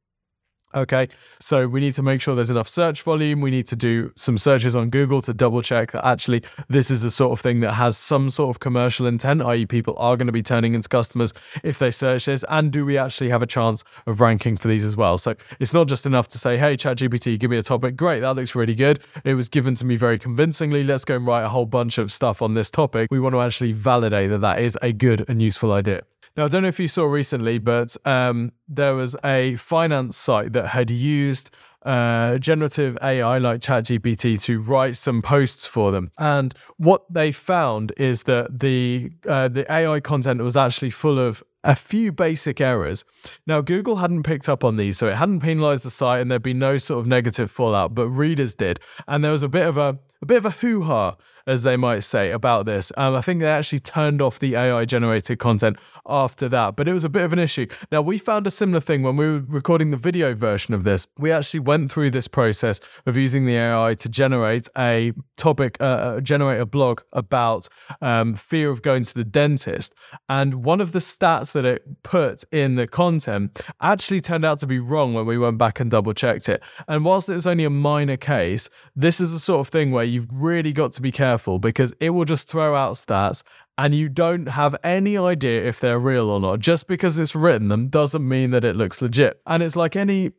Okay, 0.74 1.08
so 1.40 1.66
we 1.66 1.80
need 1.80 1.94
to 1.94 2.02
make 2.02 2.20
sure 2.20 2.34
there's 2.34 2.50
enough 2.50 2.68
search 2.68 3.02
volume. 3.02 3.40
We 3.40 3.50
need 3.50 3.66
to 3.68 3.76
do 3.76 4.12
some 4.16 4.36
searches 4.36 4.76
on 4.76 4.90
Google 4.90 5.22
to 5.22 5.32
double 5.32 5.62
check 5.62 5.92
that 5.92 6.04
actually 6.04 6.42
this 6.68 6.90
is 6.90 7.00
the 7.00 7.10
sort 7.10 7.32
of 7.32 7.40
thing 7.40 7.60
that 7.60 7.72
has 7.72 7.96
some 7.96 8.28
sort 8.28 8.54
of 8.54 8.60
commercial 8.60 9.06
intent, 9.06 9.40
i.e., 9.40 9.64
people 9.64 9.94
are 9.96 10.14
going 10.18 10.26
to 10.26 10.32
be 10.32 10.42
turning 10.42 10.74
into 10.74 10.86
customers 10.86 11.32
if 11.64 11.78
they 11.78 11.90
search 11.90 12.26
this. 12.26 12.44
And 12.50 12.70
do 12.70 12.84
we 12.84 12.98
actually 12.98 13.30
have 13.30 13.42
a 13.42 13.46
chance 13.46 13.82
of 14.06 14.20
ranking 14.20 14.58
for 14.58 14.68
these 14.68 14.84
as 14.84 14.94
well? 14.94 15.16
So 15.16 15.34
it's 15.58 15.72
not 15.72 15.88
just 15.88 16.04
enough 16.04 16.28
to 16.28 16.38
say, 16.38 16.58
hey, 16.58 16.76
ChatGPT, 16.76 17.38
give 17.38 17.50
me 17.50 17.56
a 17.56 17.62
topic. 17.62 17.96
Great, 17.96 18.20
that 18.20 18.34
looks 18.34 18.54
really 18.54 18.74
good. 18.74 19.00
It 19.24 19.34
was 19.34 19.48
given 19.48 19.74
to 19.76 19.86
me 19.86 19.96
very 19.96 20.18
convincingly. 20.18 20.84
Let's 20.84 21.06
go 21.06 21.16
and 21.16 21.26
write 21.26 21.44
a 21.44 21.48
whole 21.48 21.66
bunch 21.66 21.96
of 21.96 22.12
stuff 22.12 22.42
on 22.42 22.52
this 22.52 22.70
topic. 22.70 23.08
We 23.10 23.20
want 23.20 23.34
to 23.34 23.40
actually 23.40 23.72
validate 23.72 24.28
that 24.28 24.42
that 24.42 24.58
is 24.58 24.76
a 24.82 24.92
good 24.92 25.24
and 25.30 25.40
useful 25.40 25.72
idea. 25.72 26.02
Now, 26.38 26.44
I 26.44 26.46
don't 26.46 26.62
know 26.62 26.68
if 26.68 26.78
you 26.78 26.86
saw 26.86 27.04
recently, 27.06 27.58
but 27.58 27.96
um, 28.04 28.52
there 28.68 28.94
was 28.94 29.16
a 29.24 29.56
finance 29.56 30.16
site 30.16 30.52
that 30.58 30.68
had 30.68 30.90
used 30.90 31.50
uh, 31.82 32.38
generative 32.38 32.98
AI 33.02 33.38
like 33.38 33.60
ChatGPT 33.60 34.42
to 34.42 34.60
write 34.60 34.96
some 34.96 35.22
posts 35.22 35.66
for 35.66 35.92
them. 35.92 36.10
And 36.18 36.52
what 36.76 37.02
they 37.08 37.30
found 37.30 37.92
is 37.96 38.24
that 38.24 38.58
the 38.58 39.12
uh, 39.26 39.48
the 39.48 39.70
AI 39.72 40.00
content 40.00 40.42
was 40.42 40.56
actually 40.56 40.90
full 40.90 41.18
of 41.18 41.42
a 41.64 41.76
few 41.76 42.12
basic 42.12 42.60
errors. 42.60 43.04
Now, 43.46 43.60
Google 43.60 43.96
hadn't 43.96 44.22
picked 44.22 44.48
up 44.48 44.64
on 44.64 44.76
these, 44.76 44.98
so 44.98 45.08
it 45.08 45.16
hadn't 45.16 45.40
penalized 45.40 45.84
the 45.84 45.90
site, 45.90 46.20
and 46.20 46.30
there'd 46.30 46.42
be 46.42 46.54
no 46.54 46.78
sort 46.78 47.00
of 47.00 47.06
negative 47.06 47.50
fallout, 47.50 47.94
but 47.94 48.08
readers 48.08 48.54
did, 48.54 48.80
and 49.06 49.24
there 49.24 49.32
was 49.32 49.42
a 49.42 49.48
bit 49.48 49.66
of 49.66 49.76
a 49.76 49.98
a 50.20 50.26
bit 50.26 50.38
of 50.38 50.46
a 50.46 50.50
hoo 50.50 50.82
ha 50.82 51.16
as 51.48 51.62
they 51.62 51.78
might 51.78 52.00
say, 52.00 52.30
about 52.30 52.66
this. 52.66 52.92
Um, 52.98 53.14
I 53.14 53.22
think 53.22 53.40
they 53.40 53.46
actually 53.46 53.78
turned 53.80 54.20
off 54.20 54.38
the 54.38 54.54
AI 54.54 54.84
generated 54.84 55.38
content 55.38 55.78
after 56.06 56.46
that, 56.50 56.76
but 56.76 56.86
it 56.86 56.92
was 56.92 57.04
a 57.04 57.08
bit 57.08 57.22
of 57.22 57.32
an 57.32 57.38
issue. 57.38 57.66
Now, 57.90 58.02
we 58.02 58.18
found 58.18 58.46
a 58.46 58.50
similar 58.50 58.80
thing 58.80 59.02
when 59.02 59.16
we 59.16 59.26
were 59.26 59.40
recording 59.40 59.90
the 59.90 59.96
video 59.96 60.34
version 60.34 60.74
of 60.74 60.84
this. 60.84 61.06
We 61.16 61.32
actually 61.32 61.60
went 61.60 61.90
through 61.90 62.10
this 62.10 62.28
process 62.28 62.80
of 63.06 63.16
using 63.16 63.46
the 63.46 63.56
AI 63.56 63.94
to 63.94 64.08
generate 64.10 64.68
a 64.76 65.12
topic, 65.36 65.78
uh, 65.80 65.84
uh, 65.84 66.20
generate 66.20 66.60
a 66.60 66.66
blog 66.66 67.00
about 67.14 67.66
um, 68.02 68.34
fear 68.34 68.70
of 68.70 68.82
going 68.82 69.04
to 69.04 69.14
the 69.14 69.24
dentist. 69.24 69.94
And 70.28 70.66
one 70.66 70.82
of 70.82 70.92
the 70.92 70.98
stats 70.98 71.52
that 71.52 71.64
it 71.64 72.02
put 72.02 72.44
in 72.52 72.74
the 72.74 72.86
content 72.86 73.58
actually 73.80 74.20
turned 74.20 74.44
out 74.44 74.58
to 74.58 74.66
be 74.66 74.78
wrong 74.78 75.14
when 75.14 75.24
we 75.24 75.38
went 75.38 75.56
back 75.56 75.80
and 75.80 75.90
double 75.90 76.12
checked 76.12 76.50
it. 76.50 76.62
And 76.86 77.06
whilst 77.06 77.30
it 77.30 77.34
was 77.34 77.46
only 77.46 77.64
a 77.64 77.70
minor 77.70 78.18
case, 78.18 78.68
this 78.94 79.18
is 79.18 79.32
the 79.32 79.38
sort 79.38 79.60
of 79.60 79.68
thing 79.68 79.92
where 79.92 80.04
you've 80.04 80.28
really 80.30 80.72
got 80.74 80.92
to 80.92 81.00
be 81.00 81.10
careful 81.10 81.37
careful 81.38 81.58
because 81.60 81.94
it 82.00 82.10
will 82.10 82.24
just 82.24 82.48
throw 82.48 82.74
out 82.74 82.94
stats 82.94 83.44
and 83.76 83.94
you 83.94 84.08
don't 84.08 84.48
have 84.48 84.74
any 84.82 85.16
idea 85.16 85.68
if 85.68 85.78
they're 85.78 85.98
real 85.98 86.30
or 86.30 86.40
not. 86.40 86.58
Just 86.58 86.88
because 86.88 87.16
it's 87.16 87.36
written 87.36 87.68
them 87.68 87.88
doesn't 87.88 88.26
mean 88.26 88.50
that 88.50 88.64
it 88.64 88.74
looks 88.74 89.00
legit. 89.00 89.40
And 89.46 89.62
it's 89.62 89.76
like 89.76 89.94
any 89.94 90.32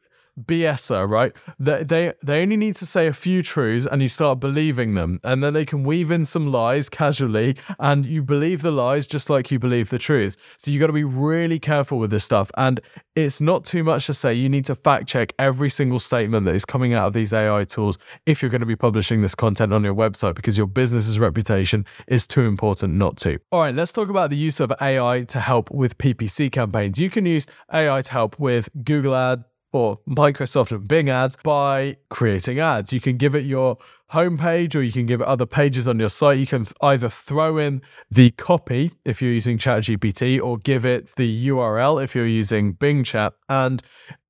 BSer, 0.45 1.09
right? 1.09 1.35
They, 1.59 1.83
they 1.83 2.13
they 2.23 2.41
only 2.41 2.57
need 2.57 2.75
to 2.77 2.85
say 2.85 3.07
a 3.07 3.13
few 3.13 3.41
truths 3.41 3.87
and 3.89 4.01
you 4.01 4.09
start 4.09 4.39
believing 4.39 4.95
them, 4.95 5.19
and 5.23 5.43
then 5.43 5.53
they 5.53 5.65
can 5.65 5.83
weave 5.83 6.11
in 6.11 6.25
some 6.25 6.51
lies 6.51 6.89
casually, 6.89 7.55
and 7.79 8.05
you 8.05 8.23
believe 8.23 8.61
the 8.61 8.71
lies 8.71 9.07
just 9.07 9.29
like 9.29 9.51
you 9.51 9.59
believe 9.59 9.89
the 9.89 9.99
truths. 9.99 10.37
So 10.57 10.71
you 10.71 10.79
got 10.79 10.87
to 10.87 10.93
be 10.93 11.03
really 11.03 11.59
careful 11.59 11.99
with 11.99 12.11
this 12.11 12.23
stuff, 12.23 12.51
and 12.57 12.79
it's 13.15 13.41
not 13.41 13.65
too 13.65 13.83
much 13.83 14.05
to 14.05 14.13
say 14.13 14.33
you 14.33 14.49
need 14.49 14.65
to 14.65 14.75
fact 14.75 15.07
check 15.07 15.33
every 15.39 15.69
single 15.69 15.99
statement 15.99 16.45
that 16.45 16.55
is 16.55 16.65
coming 16.65 16.93
out 16.93 17.07
of 17.07 17.13
these 17.13 17.33
AI 17.33 17.63
tools 17.63 17.97
if 18.25 18.41
you're 18.41 18.51
going 18.51 18.61
to 18.61 18.65
be 18.65 18.75
publishing 18.75 19.21
this 19.21 19.35
content 19.35 19.73
on 19.73 19.83
your 19.83 19.95
website 19.95 20.35
because 20.35 20.57
your 20.57 20.67
business's 20.67 21.19
reputation 21.19 21.85
is 22.07 22.25
too 22.25 22.41
important 22.41 22.93
not 22.93 23.17
to. 23.17 23.39
All 23.51 23.61
right, 23.61 23.75
let's 23.75 23.91
talk 23.91 24.09
about 24.09 24.29
the 24.29 24.37
use 24.37 24.59
of 24.59 24.71
AI 24.81 25.23
to 25.23 25.39
help 25.39 25.69
with 25.71 25.97
PPC 25.97 26.51
campaigns. 26.51 26.99
You 26.99 27.09
can 27.09 27.25
use 27.25 27.45
AI 27.73 28.01
to 28.01 28.11
help 28.11 28.39
with 28.39 28.69
Google 28.83 29.15
Ad 29.15 29.43
or 29.71 29.99
Microsoft 30.07 30.71
and 30.71 30.87
Bing 30.87 31.09
ads 31.09 31.35
by 31.43 31.97
creating 32.09 32.59
ads. 32.59 32.91
You 32.91 32.99
can 32.99 33.17
give 33.17 33.35
it 33.35 33.45
your 33.45 33.77
homepage 34.11 34.75
or 34.75 34.81
you 34.81 34.91
can 34.91 35.05
give 35.05 35.21
it 35.21 35.27
other 35.27 35.45
pages 35.45 35.87
on 35.87 35.99
your 35.99 36.09
site. 36.09 36.39
You 36.39 36.47
can 36.47 36.65
either 36.81 37.09
throw 37.09 37.57
in 37.57 37.81
the 38.09 38.31
copy 38.31 38.93
if 39.05 39.21
you're 39.21 39.31
using 39.31 39.57
ChatGPT 39.57 40.41
or 40.41 40.57
give 40.57 40.85
it 40.85 41.15
the 41.15 41.47
URL 41.47 42.03
if 42.03 42.15
you're 42.15 42.25
using 42.25 42.73
Bing 42.73 43.03
Chat. 43.03 43.33
And 43.47 43.83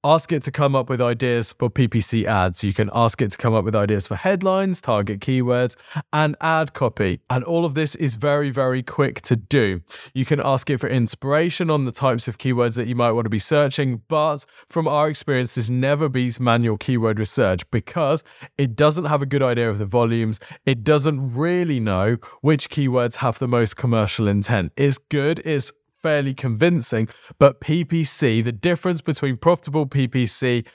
ask 0.04 0.32
it 0.32 0.42
to 0.44 0.52
come 0.52 0.76
up 0.76 0.90
with 0.90 1.02
ideas 1.02 1.52
for 1.52 1.70
PPC 1.70 2.24
ads. 2.24 2.64
You 2.64 2.74
can 2.74 2.90
ask 2.94 3.22
it 3.22 3.32
to 3.32 3.38
come 3.38 3.54
up 3.54 3.66
with 3.66 3.76
ideas 3.76 4.08
for 4.08 4.16
headlines, 4.16 4.80
target 4.80 5.20
keywords, 5.20 5.76
and 6.14 6.38
ad 6.40 6.74
copy. 6.74 7.20
And 7.30 7.44
all 7.44 7.66
of 7.66 7.76
this 7.76 7.96
is 7.96 8.16
very, 8.16 8.50
very 8.50 8.82
quick 8.82 9.22
to 9.24 9.36
do. 9.36 9.82
You 10.14 10.24
can 10.24 10.40
ask 10.40 10.70
it 10.70 10.78
for 10.78 10.88
inspiration 10.88 11.70
on 11.70 11.84
the 11.84 11.92
types 11.92 12.30
of 12.30 12.38
keywords 12.38 12.76
that 12.76 12.88
you 12.88 12.96
might 12.96 13.12
want 13.12 13.26
to 13.26 13.30
be 13.30 13.40
searching, 13.40 14.02
but 14.08 14.46
from 14.70 14.88
our 14.88 15.10
experience, 15.10 15.56
this 15.56 15.70
never 15.70 16.08
beats 16.08 16.40
manual 16.40 16.78
keyword 16.78 17.20
research 17.20 17.70
because 17.70 18.24
it 18.58 18.78
doesn't 18.78 19.06
have 19.06 19.22
a 19.22 19.26
good 19.26 19.44
idea 19.44 19.70
of 19.70 19.80
the 19.80 19.86
volumes. 19.86 20.40
It 20.66 20.86
doesn't 20.86 21.36
really 21.36 21.82
know 21.82 22.16
which 22.42 22.70
keywords 22.70 23.18
have 23.18 23.40
the 23.40 23.48
most 23.50 23.76
commercial 23.76 24.30
intent. 24.30 24.72
It's 24.78 24.98
good, 24.98 25.40
it's 25.40 25.74
fairly 26.02 26.34
convincing. 26.34 27.08
But 27.40 27.62
PPC, 27.62 28.44
the 28.44 28.52
difference 28.52 29.02
between 29.02 29.38
profitable 29.38 29.86
PPC 29.86 30.68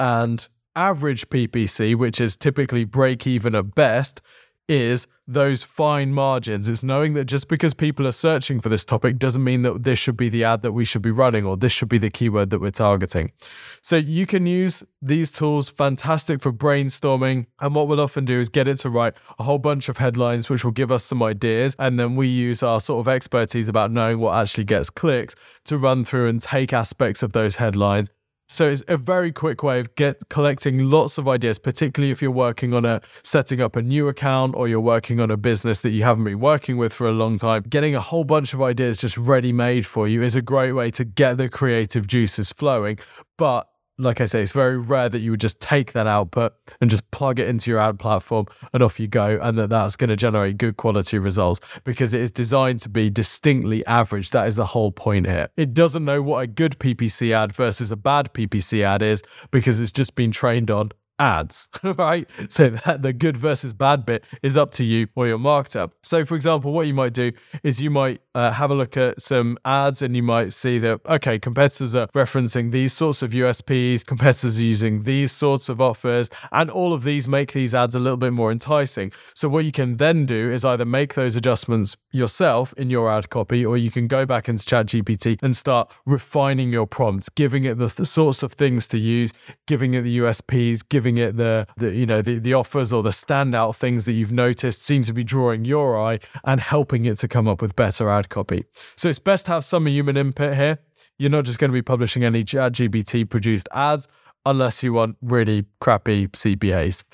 and 0.00 0.46
average 0.76 1.28
PPC, 1.28 1.96
which 1.96 2.20
is 2.20 2.36
typically 2.36 2.84
break 2.84 3.26
even 3.26 3.54
at 3.54 3.74
best, 3.74 4.20
is 4.68 5.06
those 5.26 5.62
fine 5.62 6.12
margins. 6.12 6.68
It's 6.68 6.82
knowing 6.82 7.14
that 7.14 7.24
just 7.24 7.48
because 7.48 7.74
people 7.74 8.06
are 8.06 8.12
searching 8.12 8.60
for 8.60 8.68
this 8.68 8.84
topic 8.84 9.18
doesn't 9.18 9.42
mean 9.42 9.62
that 9.62 9.82
this 9.82 9.98
should 9.98 10.16
be 10.16 10.28
the 10.28 10.44
ad 10.44 10.62
that 10.62 10.72
we 10.72 10.84
should 10.84 11.02
be 11.02 11.10
running 11.10 11.44
or 11.44 11.56
this 11.56 11.72
should 11.72 11.88
be 11.88 11.98
the 11.98 12.10
keyword 12.10 12.50
that 12.50 12.60
we're 12.60 12.70
targeting. 12.70 13.32
So 13.80 13.96
you 13.96 14.26
can 14.26 14.46
use 14.46 14.82
these 15.00 15.32
tools, 15.32 15.68
fantastic 15.68 16.42
for 16.42 16.52
brainstorming. 16.52 17.46
And 17.60 17.74
what 17.74 17.88
we'll 17.88 18.00
often 18.00 18.24
do 18.24 18.38
is 18.38 18.48
get 18.48 18.68
it 18.68 18.76
to 18.78 18.90
write 18.90 19.14
a 19.38 19.44
whole 19.44 19.58
bunch 19.58 19.88
of 19.88 19.98
headlines, 19.98 20.48
which 20.48 20.64
will 20.64 20.72
give 20.72 20.92
us 20.92 21.04
some 21.04 21.22
ideas. 21.22 21.74
And 21.78 21.98
then 21.98 22.16
we 22.16 22.28
use 22.28 22.62
our 22.62 22.80
sort 22.80 23.00
of 23.00 23.08
expertise 23.08 23.68
about 23.68 23.90
knowing 23.90 24.18
what 24.18 24.34
actually 24.34 24.64
gets 24.64 24.90
clicks 24.90 25.34
to 25.64 25.78
run 25.78 26.04
through 26.04 26.28
and 26.28 26.40
take 26.40 26.72
aspects 26.72 27.22
of 27.22 27.32
those 27.32 27.56
headlines 27.56 28.10
so 28.54 28.68
it's 28.68 28.84
a 28.86 28.96
very 28.96 29.32
quick 29.32 29.64
way 29.64 29.80
of 29.80 29.92
get 29.96 30.28
collecting 30.28 30.88
lots 30.88 31.18
of 31.18 31.26
ideas, 31.26 31.58
particularly 31.58 32.12
if 32.12 32.22
you're 32.22 32.30
working 32.30 32.72
on 32.72 32.84
a 32.84 33.00
setting 33.24 33.60
up 33.60 33.74
a 33.74 33.82
new 33.82 34.06
account 34.06 34.54
or 34.54 34.68
you're 34.68 34.78
working 34.78 35.20
on 35.20 35.28
a 35.28 35.36
business 35.36 35.80
that 35.80 35.90
you 35.90 36.04
haven't 36.04 36.22
been 36.22 36.38
working 36.38 36.76
with 36.76 36.92
for 36.92 37.08
a 37.08 37.12
long 37.12 37.36
time. 37.36 37.64
Getting 37.68 37.96
a 37.96 38.00
whole 38.00 38.22
bunch 38.22 38.54
of 38.54 38.62
ideas 38.62 38.98
just 38.98 39.18
ready 39.18 39.52
made 39.52 39.86
for 39.86 40.06
you 40.06 40.22
is 40.22 40.36
a 40.36 40.42
great 40.42 40.70
way 40.70 40.92
to 40.92 41.04
get 41.04 41.36
the 41.36 41.48
creative 41.48 42.06
juices 42.06 42.52
flowing. 42.52 42.98
But 43.36 43.68
like 43.98 44.20
I 44.20 44.26
say, 44.26 44.42
it's 44.42 44.52
very 44.52 44.78
rare 44.78 45.08
that 45.08 45.20
you 45.20 45.30
would 45.30 45.40
just 45.40 45.60
take 45.60 45.92
that 45.92 46.06
output 46.06 46.54
and 46.80 46.90
just 46.90 47.08
plug 47.10 47.38
it 47.38 47.48
into 47.48 47.70
your 47.70 47.78
ad 47.80 47.98
platform 47.98 48.46
and 48.72 48.82
off 48.82 48.98
you 48.98 49.06
go, 49.06 49.38
and 49.40 49.58
that 49.58 49.70
that's 49.70 49.96
going 49.96 50.10
to 50.10 50.16
generate 50.16 50.58
good 50.58 50.76
quality 50.76 51.18
results 51.18 51.60
because 51.84 52.12
it 52.12 52.20
is 52.20 52.30
designed 52.30 52.80
to 52.80 52.88
be 52.88 53.10
distinctly 53.10 53.84
average. 53.86 54.30
That 54.30 54.48
is 54.48 54.56
the 54.56 54.66
whole 54.66 54.90
point 54.90 55.26
here. 55.26 55.48
It 55.56 55.74
doesn't 55.74 56.04
know 56.04 56.22
what 56.22 56.42
a 56.42 56.46
good 56.46 56.78
PPC 56.78 57.32
ad 57.32 57.54
versus 57.54 57.92
a 57.92 57.96
bad 57.96 58.32
PPC 58.34 58.82
ad 58.82 59.02
is 59.02 59.22
because 59.50 59.80
it's 59.80 59.92
just 59.92 60.14
been 60.14 60.32
trained 60.32 60.70
on 60.70 60.90
ads, 61.18 61.68
right? 61.82 62.28
So 62.48 62.70
that 62.70 63.02
the 63.02 63.12
good 63.12 63.36
versus 63.36 63.72
bad 63.72 64.04
bit 64.04 64.24
is 64.42 64.56
up 64.56 64.72
to 64.72 64.84
you 64.84 65.08
or 65.14 65.26
your 65.26 65.38
marketer. 65.38 65.90
So, 66.02 66.24
for 66.24 66.34
example, 66.34 66.72
what 66.72 66.86
you 66.86 66.94
might 66.94 67.12
do 67.12 67.32
is 67.62 67.80
you 67.80 67.90
might 67.90 68.20
uh, 68.34 68.50
have 68.52 68.70
a 68.70 68.74
look 68.74 68.96
at 68.96 69.20
some 69.20 69.58
ads 69.64 70.02
and 70.02 70.16
you 70.16 70.22
might 70.22 70.52
see 70.52 70.78
that, 70.80 71.00
okay, 71.06 71.38
competitors 71.38 71.94
are 71.94 72.08
referencing 72.08 72.72
these 72.72 72.92
sorts 72.92 73.22
of 73.22 73.30
USPs, 73.30 74.04
competitors 74.04 74.58
are 74.58 74.62
using 74.62 75.04
these 75.04 75.30
sorts 75.32 75.68
of 75.68 75.80
offers, 75.80 76.30
and 76.52 76.70
all 76.70 76.92
of 76.92 77.04
these 77.04 77.28
make 77.28 77.52
these 77.52 77.74
ads 77.74 77.94
a 77.94 77.98
little 77.98 78.16
bit 78.16 78.32
more 78.32 78.50
enticing. 78.50 79.12
So, 79.34 79.48
what 79.48 79.64
you 79.64 79.72
can 79.72 79.96
then 79.96 80.26
do 80.26 80.50
is 80.50 80.64
either 80.64 80.84
make 80.84 81.14
those 81.14 81.36
adjustments 81.36 81.96
yourself 82.10 82.72
in 82.74 82.90
your 82.90 83.10
ad 83.10 83.30
copy, 83.30 83.64
or 83.64 83.76
you 83.76 83.90
can 83.90 84.06
go 84.06 84.26
back 84.26 84.48
into 84.48 84.64
ChatGPT 84.64 85.38
and 85.42 85.56
start 85.56 85.92
refining 86.06 86.72
your 86.72 86.86
prompts, 86.86 87.28
giving 87.28 87.64
it 87.64 87.78
the 87.78 87.88
th- 87.88 88.08
sorts 88.08 88.42
of 88.42 88.52
things 88.52 88.88
to 88.88 88.98
use, 88.98 89.32
giving 89.66 89.94
it 89.94 90.02
the 90.02 90.18
USPs, 90.18 90.82
giving 90.88 91.03
giving 91.04 91.18
it 91.18 91.36
the, 91.36 91.66
the 91.76 91.94
you 91.94 92.06
know 92.06 92.22
the, 92.22 92.38
the 92.38 92.54
offers 92.54 92.92
or 92.92 93.02
the 93.02 93.10
standout 93.10 93.76
things 93.76 94.06
that 94.06 94.12
you've 94.12 94.32
noticed 94.32 94.82
seem 94.82 95.02
to 95.02 95.12
be 95.12 95.22
drawing 95.22 95.64
your 95.66 96.00
eye 96.00 96.18
and 96.44 96.60
helping 96.60 97.04
it 97.04 97.16
to 97.18 97.28
come 97.28 97.46
up 97.46 97.60
with 97.60 97.76
better 97.76 98.08
ad 98.08 98.30
copy. 98.30 98.64
So 98.96 99.10
it's 99.10 99.18
best 99.18 99.46
to 99.46 99.52
have 99.52 99.64
some 99.64 99.86
human 99.86 100.16
input 100.16 100.56
here. 100.56 100.78
You're 101.18 101.30
not 101.30 101.44
just 101.44 101.58
going 101.58 101.70
to 101.70 101.74
be 101.74 101.82
publishing 101.82 102.24
any 102.24 102.42
ChatGPT 102.42 103.28
produced 103.28 103.68
ads 103.72 104.08
unless 104.46 104.82
you 104.82 104.92
want 104.92 105.16
really 105.22 105.64
crappy 105.80 106.26
CPAs. 106.28 107.04